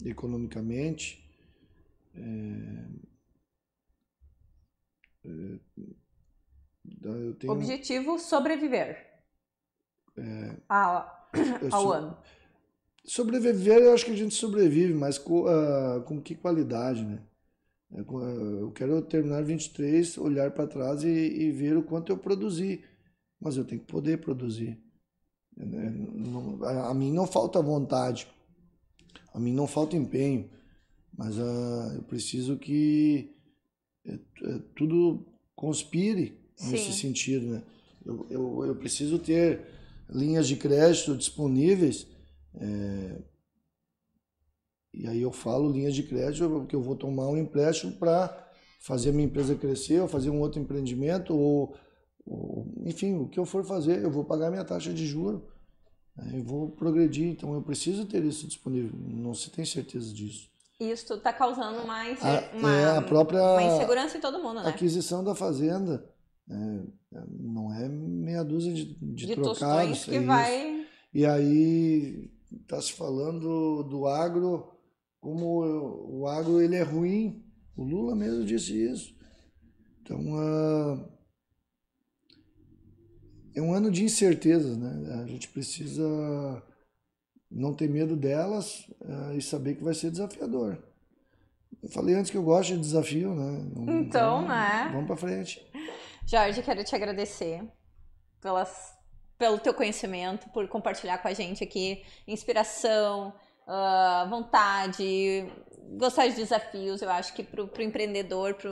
[0.06, 1.24] economicamente.
[2.16, 2.86] É,
[5.26, 5.60] é,
[7.04, 9.14] eu tenho, Objetivo sobreviver
[10.18, 11.30] é, ao,
[11.72, 12.18] ao ano.
[13.06, 17.22] Sobreviver, eu acho que a gente sobrevive, mas com, uh, com que qualidade, né?
[17.94, 22.84] É, eu quero terminar 23, olhar para trás e, e, ver o quanto eu produzi.
[23.40, 24.82] Mas eu tenho que poder produzir.
[26.90, 28.28] A mim não falta vontade,
[29.34, 30.50] a mim não falta empenho,
[31.16, 33.30] mas uh, eu preciso que
[34.06, 35.26] é, é, tudo
[35.56, 36.72] conspire Sim.
[36.72, 37.46] nesse sentido.
[37.46, 37.64] Né?
[38.04, 39.62] Eu, eu, eu, preciso ter
[40.10, 42.08] linhas de crédito disponíveis.
[42.56, 43.22] É,
[44.94, 48.44] e aí eu falo linhas de crédito porque eu vou tomar um empréstimo para
[48.80, 51.76] fazer a minha empresa crescer, ou fazer um outro empreendimento, ou
[52.86, 55.46] enfim, o que eu for fazer, eu vou pagar minha taxa de juro,
[56.16, 56.40] né?
[56.40, 58.98] eu vou progredir, então eu preciso ter isso disponível.
[58.98, 60.50] Não se tem certeza disso.
[60.80, 62.20] Isso está causando mais
[62.54, 64.70] uma, é, a própria uma insegurança em todo mundo, né?
[64.70, 66.10] Aquisição da fazenda
[66.50, 66.80] é,
[67.40, 70.06] não é meia dúzia de, de, de trocados.
[70.06, 70.86] que é vai...
[71.14, 74.73] E aí está se falando do agro
[75.24, 75.64] como
[76.22, 77.42] o agro ele é ruim.
[77.78, 79.16] O Lula mesmo disse isso.
[80.02, 81.10] Então, uh,
[83.56, 85.24] é um ano de incertezas, né?
[85.24, 86.04] A gente precisa
[87.50, 90.78] não ter medo delas uh, e saber que vai ser desafiador.
[91.82, 93.66] Eu falei antes que eu gosto de desafio, né?
[93.72, 94.90] Então, então né?
[94.92, 95.66] Vamos para frente.
[96.26, 97.64] Jorge, quero te agradecer
[98.42, 98.94] pelas,
[99.38, 103.34] pelo teu conhecimento, por compartilhar com a gente aqui inspiração,
[103.68, 105.52] uh, vontade,
[105.98, 107.02] gostar de desafios.
[107.02, 108.72] Eu acho que para o empreendedor, para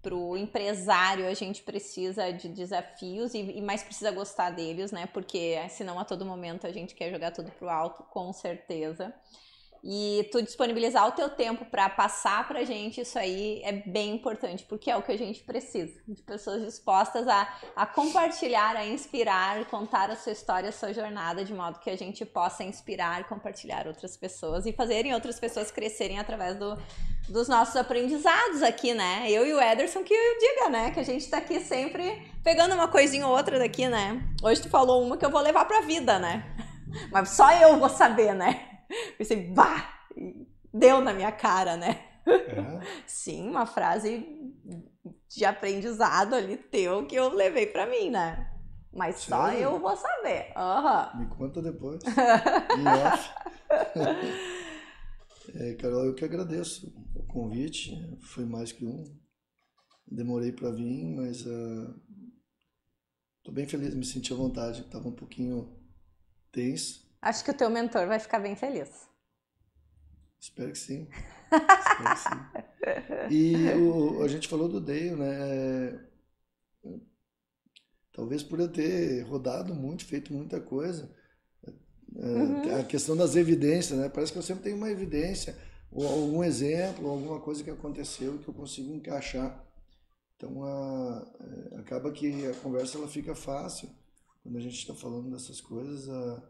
[0.00, 5.06] para o empresário a gente precisa de desafios e, e, mais precisa gostar deles, né?
[5.06, 9.12] Porque senão a todo momento a gente quer jogar tudo pro alto, com certeza.
[9.82, 14.64] E tu disponibilizar o teu tempo para passar pra gente isso aí é bem importante,
[14.68, 19.64] porque é o que a gente precisa, de pessoas dispostas a, a compartilhar, a inspirar,
[19.66, 23.86] contar a sua história, a sua jornada, de modo que a gente possa inspirar, compartilhar
[23.86, 26.76] outras pessoas e fazerem outras pessoas crescerem através do,
[27.28, 29.30] dos nossos aprendizados aqui, né?
[29.30, 30.90] Eu e o Ederson que eu diga, né?
[30.90, 34.20] Que a gente tá aqui sempre pegando uma coisinha ou outra daqui, né?
[34.42, 36.44] Hoje tu falou uma que eu vou levar pra vida, né?
[37.12, 38.67] Mas só eu vou saber, né?
[39.18, 40.08] Pensei, bah!
[40.72, 42.08] Deu na minha cara, né?
[42.26, 42.80] É.
[43.06, 44.26] Sim, uma frase
[45.28, 48.54] de aprendizado ali teu que eu levei pra mim, né?
[48.92, 49.36] Mas Sério?
[49.36, 50.52] só eu vou saber.
[50.56, 51.20] Uhum.
[51.20, 52.00] Me conta depois.
[55.54, 57.94] é, Carol, eu que agradeço o convite.
[58.20, 59.04] Foi mais que um.
[60.10, 61.94] Demorei para vir, mas uh,
[63.44, 64.84] tô bem feliz, me senti à vontade.
[64.84, 65.78] Tava um pouquinho
[66.50, 67.07] tenso.
[67.20, 69.08] Acho que o teu mentor vai ficar bem feliz.
[70.40, 71.08] Espero que sim.
[71.50, 73.34] Espero que sim.
[73.34, 76.08] E o, a gente falou do Dale, né?
[78.12, 81.14] Talvez por eu ter rodado muito, feito muita coisa.
[82.16, 82.80] É, uhum.
[82.80, 84.08] A questão das evidências, né?
[84.08, 85.56] Parece que eu sempre tenho uma evidência,
[85.90, 89.64] ou algum exemplo, alguma coisa que aconteceu que eu consigo encaixar.
[90.36, 91.26] Então, a,
[91.72, 93.88] é, acaba que a conversa ela fica fácil
[94.42, 96.42] quando a gente está falando dessas coisas a,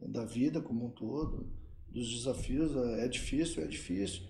[0.00, 1.50] da vida como um todo,
[1.88, 2.76] dos desafios.
[2.98, 4.22] É difícil, é difícil,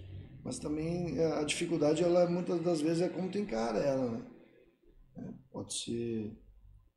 [0.44, 4.26] mas também a dificuldade, ela muitas das vezes é como tu encara ela, né?
[5.16, 6.36] É, pode ser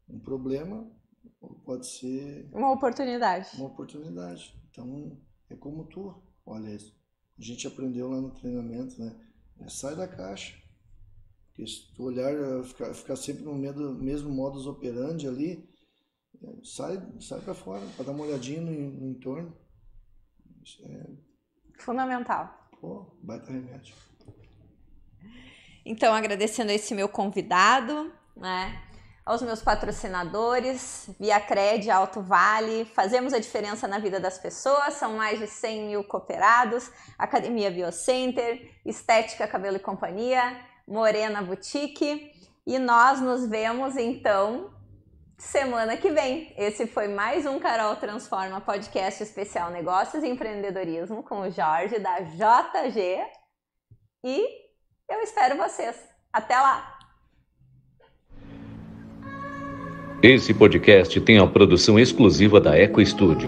[0.08, 0.90] um problema
[1.40, 3.50] ou pode ser uma oportunidade.
[3.56, 4.56] Uma oportunidade.
[4.70, 5.18] Então
[5.50, 6.96] é como tu olha isso.
[7.38, 9.20] A gente aprendeu lá no treinamento, né?
[9.60, 10.56] É, sai da caixa.
[11.48, 15.71] Porque se tu olhar, ficar, ficar sempre no mesmo, mesmo modus operandi ali, é,
[16.64, 19.56] sai, sai para fora, para dar uma olhadinha no, no entorno.
[20.84, 21.06] É.
[21.80, 22.70] Fundamental.
[22.80, 23.96] Pô, baita remédio.
[25.86, 28.82] Então, agradecendo esse meu convidado, né?
[29.26, 35.16] aos meus patrocinadores, Via Cred, Alto Vale, fazemos a diferença na vida das pessoas, são
[35.16, 42.32] mais de 100 mil cooperados, Academia Biocenter, Estética Cabelo e Companhia, Morena Boutique,
[42.66, 44.72] e nós nos vemos então
[45.42, 46.54] semana que vem.
[46.56, 52.20] Esse foi mais um Carol Transforma podcast especial Negócios e Empreendedorismo com o Jorge da
[52.22, 53.26] JG,
[54.24, 54.48] e
[55.10, 55.96] eu espero vocês.
[56.32, 57.00] Até lá!
[60.22, 63.40] Esse podcast tem a produção exclusiva da Eco Studio.